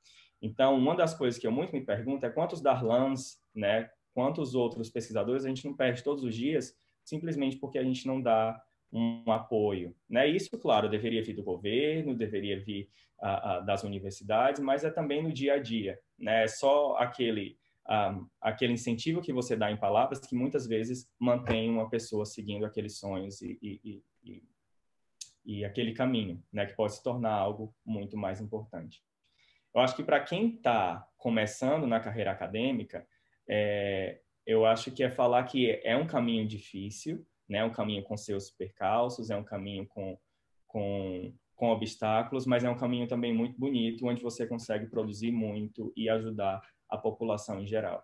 Então, 0.41 0.77
uma 0.77 0.95
das 0.95 1.15
coisas 1.15 1.41
que 1.41 1.47
eu 1.47 1.53
muito 1.53 1.73
me 1.73 1.81
pergunto 1.81 2.25
é 2.27 2.31
quantos 2.31 2.61
Darlans, 2.61 3.41
né, 3.55 3.91
quantos 4.15 4.55
outros 4.55 4.91
pesquisadores 4.91 5.45
a 5.45 5.49
gente 5.49 5.65
não 5.65 5.75
perde 5.75 6.03
todos 6.03 6.25
os 6.25 6.35
dias 6.35 6.77
simplesmente 7.05 7.57
porque 7.57 7.79
a 7.79 7.85
gente 7.85 8.07
não 8.07 8.21
dá 8.21 8.61
um 8.93 9.31
apoio, 9.31 9.95
né? 10.09 10.27
Isso, 10.27 10.59
claro, 10.59 10.89
deveria 10.89 11.23
vir 11.23 11.35
do 11.35 11.43
governo, 11.43 12.17
deveria 12.17 12.59
vir 12.59 12.89
das 13.65 13.85
universidades, 13.85 14.61
mas 14.61 14.85
é 14.85 14.91
também 14.91 15.23
no 15.23 15.33
dia 15.33 15.55
a 15.55 15.59
dia, 15.59 15.99
né? 16.19 16.45
É 16.45 16.49
só 16.49 16.97
aquele 16.97 17.57
um, 17.89 18.27
aquele 18.41 18.73
incentivo 18.73 19.23
que 19.23 19.33
você 19.33 19.55
dá 19.55 19.71
em 19.71 19.77
palavras 19.77 20.19
que 20.19 20.35
muitas 20.35 20.67
vezes 20.67 21.09
mantém 21.19 21.71
uma 21.71 21.89
pessoa 21.89 22.25
seguindo 22.27 22.67
aqueles 22.67 22.99
sonhos 22.99 23.41
e, 23.41 23.57
e, 23.63 24.03
e 24.25 24.43
e 25.47 25.65
aquele 25.65 25.93
caminho, 25.93 26.43
né, 26.53 26.67
que 26.67 26.75
pode 26.75 26.95
se 26.95 27.03
tornar 27.03 27.33
algo 27.33 27.73
muito 27.85 28.17
mais 28.17 28.41
importante. 28.41 29.01
Eu 29.77 29.83
acho 29.83 29.95
que 29.95 30.03
para 30.03 30.21
quem 30.21 30.55
está 30.55 31.07
começando 31.19 31.87
na 31.87 32.01
carreira 32.01 32.31
acadêmica, 32.31 33.07
é, 33.47 34.21
eu 34.47 34.65
acho 34.65 34.91
que 34.91 35.05
é 35.05 35.11
falar 35.11 35.43
que 35.43 35.79
é 35.85 35.95
um 35.95 36.07
caminho 36.07 36.49
difícil, 36.49 37.27
né, 37.47 37.63
um 37.63 37.71
caminho 37.71 38.03
com 38.03 38.17
seus 38.17 38.51
percalços, 38.51 39.29
é 39.29 39.37
um 39.37 39.45
caminho 39.45 39.87
com, 39.87 40.19
com, 40.67 41.31
com 41.55 41.69
obstáculos, 41.69 42.47
mas 42.47 42.65
é 42.65 42.71
um 42.71 42.79
caminho 42.79 43.07
também 43.07 43.35
muito 43.35 43.61
bonito, 43.61 44.07
onde 44.07 44.23
você 44.23 44.47
consegue 44.47 44.87
produzir 44.87 45.31
muito 45.31 45.93
e 45.95 46.09
ajudar 46.09 46.63
a 46.89 46.97
população 46.97 47.61
em 47.61 47.67
geral. 47.67 48.03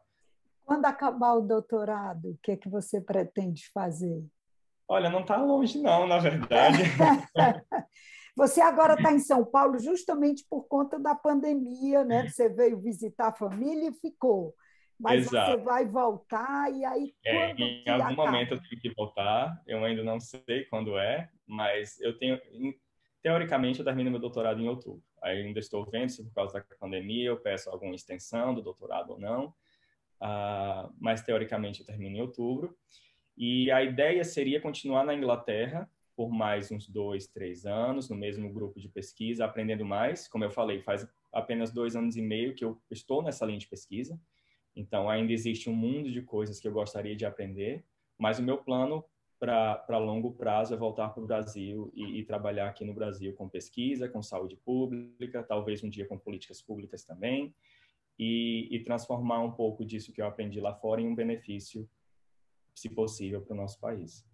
Quando 0.67 0.85
acabar 0.85 1.33
o 1.33 1.41
doutorado, 1.41 2.33
o 2.33 2.39
que 2.43 2.53
é 2.53 2.57
que 2.57 2.69
você 2.69 3.01
pretende 3.01 3.71
fazer? 3.73 4.23
Olha, 4.87 5.09
não 5.09 5.21
está 5.21 5.39
longe, 5.39 5.81
não, 5.81 6.07
na 6.07 6.19
verdade. 6.19 6.83
Você 8.35 8.61
agora 8.61 8.95
está 8.95 9.13
em 9.13 9.19
São 9.19 9.45
Paulo 9.45 9.79
justamente 9.79 10.45
por 10.49 10.67
conta 10.67 10.99
da 10.99 11.15
pandemia, 11.15 12.03
né? 12.03 12.29
Você 12.29 12.49
veio 12.49 12.81
visitar 12.81 13.29
a 13.29 13.35
família 13.35 13.91
e 13.91 13.93
ficou. 13.93 14.55
Mas 14.99 15.27
Exato. 15.27 15.51
você 15.51 15.57
vai 15.59 15.85
voltar 15.85 16.73
e 16.73 16.85
aí. 16.85 17.15
É, 17.25 17.53
em 17.53 17.89
algum 17.89 18.05
acaba? 18.05 18.25
momento 18.25 18.55
eu 18.55 18.63
tenho 18.63 18.81
que 18.81 18.95
voltar. 18.95 19.61
Eu 19.67 19.85
ainda 19.85 20.03
não 20.03 20.19
sei 20.21 20.65
quando 20.71 20.97
é, 20.97 21.29
mas 21.47 22.01
eu 22.01 22.17
tenho. 22.17 22.41
Teoricamente, 23.21 23.81
eu 23.81 23.85
termino 23.85 24.11
meu 24.11 24.21
doutorado 24.21 24.61
em 24.61 24.69
outubro. 24.69 25.03
Aí 25.23 25.43
ainda 25.43 25.61
estou 25.61 25.85
vendo 25.89 26.09
se 26.09 26.25
por 26.25 26.35
causa 26.35 26.55
da 26.55 26.77
pandemia 26.77 27.27
eu 27.27 27.37
peço 27.37 27.69
alguma 27.71 27.95
extensão 27.95 28.55
do 28.55 28.63
doutorado 28.63 29.11
ou 29.11 29.19
não. 29.19 29.47
Uh, 30.21 30.93
mas 31.01 31.21
teoricamente 31.23 31.81
eu 31.81 31.87
termino 31.87 32.17
em 32.17 32.21
outubro. 32.21 32.77
E 33.37 33.71
a 33.71 33.83
ideia 33.83 34.23
seria 34.25 34.61
continuar 34.61 35.05
na 35.05 35.15
Inglaterra 35.15 35.89
por 36.17 36.31
mais 36.31 36.71
uns 36.71 36.89
dois, 36.89 37.27
três 37.27 37.65
anos, 37.65 38.09
no 38.09 38.17
mesmo 38.17 38.53
grupo 38.53 38.79
de 38.79 38.89
pesquisa, 38.89 39.45
aprendendo 39.45 39.85
mais. 39.85 40.29
Como 40.29 40.45
eu 40.45 40.51
falei, 40.51 40.81
faz 40.81 41.07
apenas 41.33 41.73
dois 41.73 41.97
anos 41.97 42.17
e 42.17 42.23
meio 42.23 42.55
que 42.55 42.65
eu 42.65 42.81
estou 42.91 43.23
nessa 43.23 43.47
linha 43.47 43.59
de 43.59 43.67
pesquisa, 43.67 44.21
então 44.77 45.09
ainda 45.09 45.33
existe 45.33 45.69
um 45.69 45.75
mundo 45.75 46.11
de 46.11 46.23
coisas 46.23 46.61
que 46.61 46.69
eu 46.69 46.73
gostaria 46.73 47.17
de 47.17 47.25
aprender, 47.25 47.85
mas 48.19 48.39
o 48.39 48.43
meu 48.43 48.59
plano 48.59 49.05
para 49.39 49.99
longo 49.99 50.33
prazo 50.35 50.73
é 50.73 50.77
voltar 50.77 51.09
para 51.09 51.23
o 51.23 51.27
Brasil 51.27 51.91
e, 51.95 52.21
e, 52.21 52.25
trabalhar 52.25 52.69
aqui 52.69 52.85
no 52.85 52.95
Brasil 52.95 53.35
com 53.35 53.49
pesquisa, 53.49 54.09
com 54.09 54.23
saúde 54.23 54.57
pública, 54.57 55.43
talvez 55.43 55.83
um 55.83 55.91
dia 55.91 56.07
com 56.07 56.17
políticas 56.17 56.63
públicas 56.63 57.05
também, 57.05 57.53
e, 58.17 58.69
e 58.71 58.85
transformar 58.85 59.41
um 59.41 59.51
pouco 59.51 59.85
disso 59.85 60.13
que 60.13 60.23
eu 60.23 60.27
aprendi 60.27 60.61
lá 60.61 60.73
fora 60.73 61.01
em 61.01 61.09
um 61.09 61.15
benefício 61.15 61.91
se 62.73 62.89
possível, 62.89 63.43
para 63.43 63.55
o 63.55 63.57
nosso 63.57 63.81
país. 63.81 64.25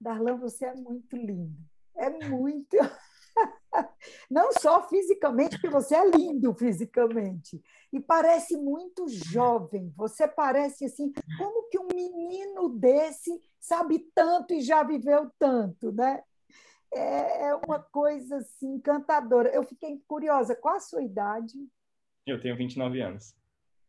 Darlan, 0.00 0.36
você 0.36 0.66
é 0.66 0.74
muito 0.74 1.16
lindo. 1.16 1.56
É 1.94 2.08
muito. 2.28 2.76
Não 4.30 4.50
só 4.52 4.88
fisicamente, 4.88 5.56
porque 5.56 5.68
você 5.68 5.94
é 5.94 6.10
lindo 6.10 6.54
fisicamente. 6.54 7.62
E 7.92 8.00
parece 8.00 8.56
muito 8.56 9.06
jovem. 9.08 9.92
Você 9.96 10.26
parece 10.26 10.86
assim, 10.86 11.12
como 11.36 11.68
que 11.68 11.78
um 11.78 11.88
menino 11.94 12.68
desse 12.70 13.30
sabe 13.58 13.98
tanto 14.14 14.54
e 14.54 14.62
já 14.62 14.82
viveu 14.82 15.30
tanto, 15.38 15.92
né? 15.92 16.22
É, 16.92 17.48
é 17.48 17.54
uma 17.54 17.78
coisa 17.78 18.38
assim, 18.38 18.74
encantadora. 18.74 19.50
Eu 19.50 19.62
fiquei 19.64 20.02
curiosa, 20.08 20.56
qual 20.56 20.76
a 20.76 20.80
sua 20.80 21.02
idade? 21.02 21.54
Eu 22.26 22.40
tenho 22.40 22.56
29 22.56 23.00
anos. 23.00 23.34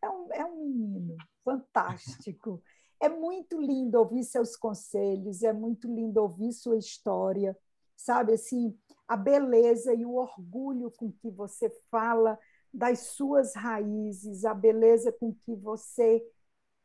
É 0.01 0.09
um, 0.09 0.33
é 0.33 0.45
um 0.45 0.65
menino 0.65 1.17
fantástico. 1.43 2.61
É 3.01 3.09
muito 3.09 3.59
lindo 3.59 3.97
ouvir 3.97 4.23
seus 4.23 4.55
conselhos, 4.55 5.41
é 5.41 5.51
muito 5.51 5.91
lindo 5.91 6.21
ouvir 6.21 6.53
sua 6.53 6.77
história, 6.77 7.57
sabe? 7.97 8.33
Assim, 8.33 8.77
a 9.07 9.17
beleza 9.17 9.91
e 9.91 10.05
o 10.05 10.13
orgulho 10.13 10.91
com 10.91 11.11
que 11.11 11.31
você 11.31 11.67
fala 11.89 12.37
das 12.71 12.99
suas 12.99 13.55
raízes, 13.55 14.45
a 14.45 14.53
beleza 14.53 15.11
com 15.11 15.33
que 15.33 15.55
você 15.55 16.23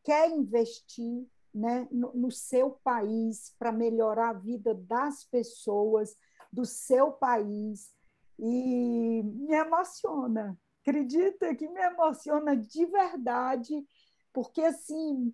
quer 0.03 0.31
investir 0.31 1.29
né, 1.55 1.87
no, 1.93 2.13
no 2.15 2.31
seu 2.31 2.71
país 2.83 3.55
para 3.59 3.71
melhorar 3.71 4.31
a 4.31 4.39
vida 4.39 4.75
das 4.75 5.23
pessoas 5.25 6.17
do 6.51 6.65
seu 6.65 7.13
país. 7.13 7.95
E 8.39 9.23
me 9.23 9.55
emociona, 9.55 10.59
acredita 10.81 11.55
que 11.55 11.69
me 11.69 11.81
emociona 11.81 12.57
de 12.57 12.87
verdade, 12.87 13.87
porque 14.33 14.63
assim 14.63 15.33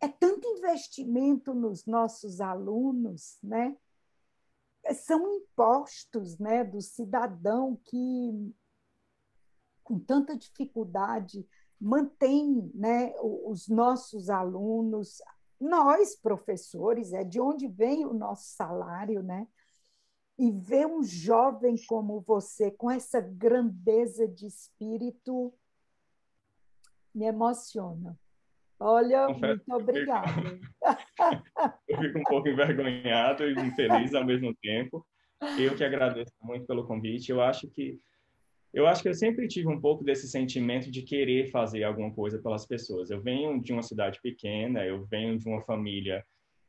é 0.00 0.08
tanto 0.08 0.48
investimento 0.48 1.54
nos 1.54 1.84
nossos 1.84 2.40
alunos, 2.40 3.38
né? 3.42 3.76
São 4.94 5.34
impostos, 5.34 6.38
né, 6.38 6.64
do 6.64 6.80
cidadão 6.80 7.78
que 7.84 8.54
com 9.84 9.98
tanta 9.98 10.36
dificuldade 10.36 11.46
mantém, 11.78 12.70
né, 12.74 13.14
os 13.20 13.68
nossos 13.68 14.30
alunos, 14.30 15.20
nós 15.60 16.16
professores, 16.16 17.12
é 17.12 17.22
de 17.22 17.40
onde 17.40 17.68
vem 17.68 18.06
o 18.06 18.14
nosso 18.14 18.54
salário, 18.54 19.22
né? 19.22 19.46
E 20.38 20.50
ver 20.50 20.86
um 20.86 21.02
jovem 21.02 21.74
como 21.86 22.20
você 22.20 22.70
com 22.70 22.90
essa 22.90 23.20
grandeza 23.20 24.26
de 24.26 24.46
espírito 24.46 25.52
me 27.14 27.26
emociona. 27.26 28.18
Olha, 28.80 29.26
Confesso 29.26 29.62
muito 29.68 29.82
obrigada. 29.82 30.58
Eu 31.86 31.98
fico 31.98 32.18
um 32.18 32.24
pouco 32.24 32.48
envergonhado 32.48 33.44
e 33.44 33.70
feliz 33.72 34.14
ao 34.14 34.24
mesmo 34.24 34.54
tempo. 34.62 35.06
Eu 35.58 35.76
que 35.76 35.84
agradeço 35.84 36.32
muito 36.40 36.66
pelo 36.66 36.86
convite. 36.86 37.30
Eu 37.30 37.42
acho 37.42 37.68
que 37.68 38.00
eu 38.72 38.86
acho 38.86 39.02
que 39.02 39.08
eu 39.08 39.14
sempre 39.14 39.48
tive 39.48 39.68
um 39.68 39.80
pouco 39.80 40.04
desse 40.04 40.28
sentimento 40.28 40.90
de 40.90 41.02
querer 41.02 41.50
fazer 41.50 41.82
alguma 41.82 42.12
coisa 42.14 42.38
pelas 42.38 42.64
pessoas. 42.64 43.10
Eu 43.10 43.20
venho 43.20 43.60
de 43.60 43.72
uma 43.72 43.82
cidade 43.82 44.20
pequena, 44.22 44.84
eu 44.86 45.04
venho 45.06 45.36
de 45.36 45.46
uma 45.48 45.60
família 45.60 46.24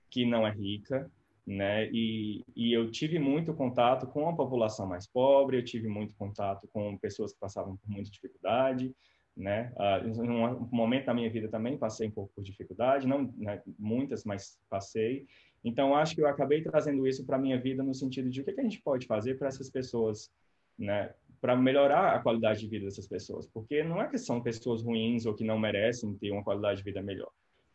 que 0.10 0.26
não 0.26 0.46
é 0.46 0.52
rica, 0.52 1.10
né? 1.46 1.88
E, 1.92 2.44
e 2.56 2.74
eu 2.74 2.90
tive 2.90 3.20
muito 3.20 3.54
contato 3.54 4.08
com 4.08 4.28
a 4.28 4.36
população 4.36 4.88
mais 4.88 5.08
pobre, 5.08 5.58
eu 5.58 5.64
tive 5.64 5.88
muito 5.88 6.16
contato 6.16 6.68
com 6.74 6.98
pessoas 6.98 7.34
que 7.34 7.40
passavam 7.40 7.78
por 7.78 7.90
muita 7.90 8.10
dificuldade, 8.10 8.92
né? 9.36 9.74
Uh, 9.78 10.08
em 10.08 10.30
um 10.30 10.70
momento 10.72 11.06
da 11.06 11.14
minha 11.14 11.30
vida 11.30 11.48
também 11.48 11.78
passei 11.78 12.08
um 12.08 12.12
pouco 12.12 12.34
por 12.36 12.44
dificuldade, 12.44 13.08
não 13.08 13.34
né, 13.38 13.62
muitas, 13.80 14.24
mas 14.24 14.60
passei. 14.70 15.26
Então 15.64 15.96
acho 15.96 16.16
que 16.16 16.22
eu 16.22 16.28
acabei 16.28 16.62
trazendo 16.62 17.08
isso 17.08 17.26
para 17.26 17.38
minha 17.38 17.60
vida 17.60 17.84
no 17.84 17.94
sentido 17.94 18.30
de 18.30 18.42
o 18.42 18.44
que, 18.44 18.54
que 18.54 18.60
a 18.60 18.64
gente 18.64 18.82
pode 18.82 19.06
fazer 19.06 19.38
para 19.38 19.48
essas 19.48 19.70
pessoas, 19.70 20.32
né? 20.78 21.14
Para 21.40 21.56
melhorar 21.56 22.16
a 22.16 22.20
qualidade 22.20 22.60
de 22.60 22.68
vida 22.68 22.86
dessas 22.86 23.08
pessoas, 23.08 23.48
porque 23.48 23.84
não 23.84 24.02
é 24.02 24.08
que 24.08 24.18
são 24.18 24.42
pessoas 24.42 24.84
ruins 24.84 25.26
ou 25.26 25.34
que 25.34 25.44
não 25.44 25.58
merecem 25.58 26.14
ter 26.16 26.32
uma 26.32 26.44
qualidade 26.44 26.78
de 26.78 26.84
vida 26.84 27.02
melhor. 27.02 27.32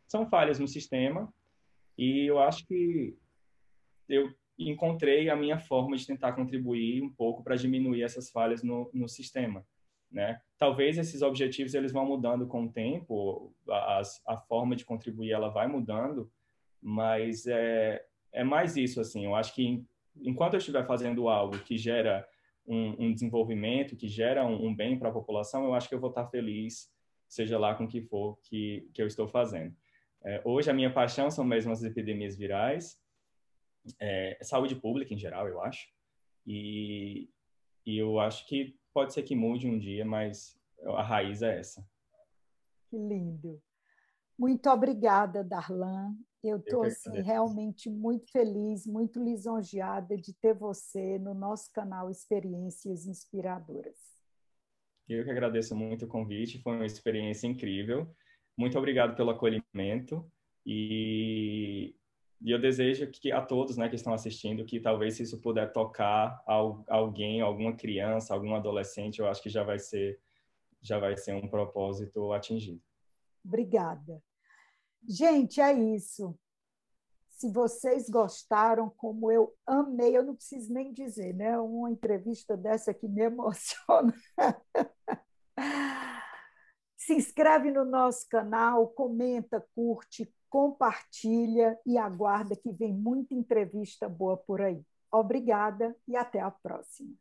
São 0.07 0.29
falhas 0.29 0.59
no 0.59 0.69
sistema 0.69 1.33
e 1.99 2.27
eu 2.27 2.39
acho 2.39 2.67
que 2.67 3.17
eu 4.09 4.33
encontrei 4.59 5.29
a 5.29 5.37
minha 5.37 5.59
forma 5.59 5.97
de 5.97 6.07
tentar 6.07 6.33
contribuir 6.33 7.03
um 7.03 7.11
pouco 7.11 7.43
para 7.43 7.57
diminuir 7.57 8.03
essas 8.03 8.31
falhas 8.31 8.63
no, 8.63 8.89
no 8.93 9.09
sistema, 9.09 9.67
né? 10.11 10.41
Talvez 10.59 10.99
esses 10.99 11.23
objetivos 11.23 11.75
eles 11.75 11.93
vão 11.93 12.07
mudando 12.07 12.47
com 12.47 12.65
o 12.65 12.73
tempo, 12.73 13.53
a, 13.69 14.01
a 14.27 14.37
forma 14.39 14.75
de 14.75 14.85
contribuir 14.85 15.33
ela 15.33 15.49
vai 15.49 15.67
mudando, 15.67 16.31
mas 16.81 17.47
é, 17.47 18.05
é 18.33 18.45
mais 18.45 18.77
isso 18.77 19.01
assim. 19.01 19.25
Eu 19.25 19.35
acho 19.35 19.55
que 19.55 19.85
enquanto 20.17 20.55
eu 20.55 20.59
estiver 20.59 20.87
fazendo 20.87 21.29
algo 21.29 21.59
que 21.59 21.77
gera 21.77 22.27
um, 22.67 23.07
um 23.07 23.13
desenvolvimento, 23.13 23.97
que 23.97 24.09
gera 24.09 24.45
um, 24.45 24.67
um 24.67 24.75
bem 24.75 24.99
para 24.99 25.09
a 25.09 25.13
população, 25.13 25.65
eu 25.65 25.75
acho 25.75 25.89
que 25.89 25.95
eu 25.95 26.01
vou 26.01 26.11
estar 26.11 26.27
feliz, 26.29 26.91
seja 27.29 27.59
lá 27.59 27.75
com 27.75 27.85
o 27.85 27.89
que 27.89 28.01
for 28.03 28.39
que, 28.43 28.89
que 28.95 29.03
eu 29.03 29.07
estou 29.07 29.29
fazendo. 29.29 29.75
É, 30.25 30.41
hoje 30.45 30.71
a 30.71 30.75
minha 30.75 30.93
paixão 30.93 31.31
são 31.31 31.45
mesmo 31.45 31.73
as 31.73 31.83
epidemias 31.83 32.37
virais, 32.37 33.01
é, 34.01 34.39
saúde 34.43 34.75
pública 34.75 35.15
em 35.15 35.19
geral, 35.19 35.47
eu 35.49 35.61
acho. 35.61 35.89
E, 36.47 37.29
e 37.85 37.99
eu 37.99 38.19
acho 38.19 38.47
que 38.47 38.77
pode 38.97 39.13
ser 39.13 39.25
que 39.25 39.37
mude 39.37 39.69
um 39.69 39.79
dia, 39.79 40.07
mas 40.07 40.59
a 40.87 41.03
raiz 41.03 41.43
é 41.43 41.59
essa. 41.59 41.87
Que 42.89 42.97
lindo. 42.97 43.61
Muito 44.39 44.71
obrigada, 44.71 45.45
Darlan. 45.45 46.15
Eu 46.43 46.57
estou 46.57 46.83
assim, 46.83 47.21
realmente 47.21 47.91
muito 47.91 48.33
feliz, 48.33 48.87
muito 48.87 49.23
lisonjeada 49.23 50.17
de 50.17 50.33
ter 50.33 50.55
você 50.55 51.19
no 51.19 51.35
nosso 51.35 51.71
canal 51.73 52.11
Experiências 52.11 53.07
Inspiradoras. 53.07 53.99
Eu 55.07 55.25
que 55.25 55.31
agradeço 55.31 55.77
muito 55.77 56.07
o 56.07 56.09
convite, 56.09 56.63
foi 56.63 56.77
uma 56.77 56.87
experiência 56.87 57.47
incrível. 57.47 58.11
Muito 58.57 58.79
obrigado 58.79 59.15
pelo 59.15 59.29
acolhimento 59.29 60.27
e 60.65 61.95
e 62.41 62.51
eu 62.51 62.61
desejo 62.61 63.07
que 63.11 63.33
a 63.33 63.41
todos 63.41 63.77
né, 63.77 63.89
que 63.89 63.97
estão 63.97 64.13
assistindo, 64.13 64.65
que 64.65 64.79
talvez 64.79 65.15
se 65.15 65.23
isso 65.23 65.41
puder 65.41 65.73
tocar 65.73 66.43
alguém, 66.87 67.41
alguma 67.41 67.75
criança, 67.75 68.35
algum 68.35 68.55
adolescente, 68.55 69.21
eu 69.21 69.29
acho 69.29 69.43
que 69.43 69.49
já 69.49 69.63
vai 69.63 69.79
ser, 69.79 70.21
já 70.83 70.99
vai 70.99 71.17
ser 71.17 71.35
um 71.35 71.49
propósito 71.49 72.33
atingido. 72.33 72.81
Obrigada. 73.45 74.23
Gente, 75.09 75.61
é 75.61 75.73
isso. 75.73 76.39
Se 77.29 77.51
vocês 77.51 78.09
gostaram, 78.09 78.91
como 78.91 79.31
eu 79.31 79.55
amei, 79.67 80.17
eu 80.17 80.23
não 80.23 80.35
preciso 80.35 80.73
nem 80.73 80.93
dizer, 80.93 81.35
né? 81.35 81.59
Uma 81.59 81.91
entrevista 81.91 82.57
dessa 82.57 82.95
que 82.95 83.07
me 83.07 83.23
emociona. 83.23 84.15
Se 86.97 87.15
inscreve 87.15 87.71
no 87.71 87.85
nosso 87.85 88.27
canal, 88.29 88.89
comenta, 88.89 89.65
curte, 89.75 90.29
compartilha 90.57 91.79
e 91.85 91.99
aguarda 91.99 92.57
que 92.57 92.73
vem 92.73 92.91
muita 92.91 93.35
entrevista 93.35 94.09
boa 94.09 94.39
por 94.39 94.63
aí. 94.63 94.83
Obrigada 95.13 95.95
e 96.09 96.17
até 96.17 96.41
a 96.41 96.51
próxima. 96.51 97.17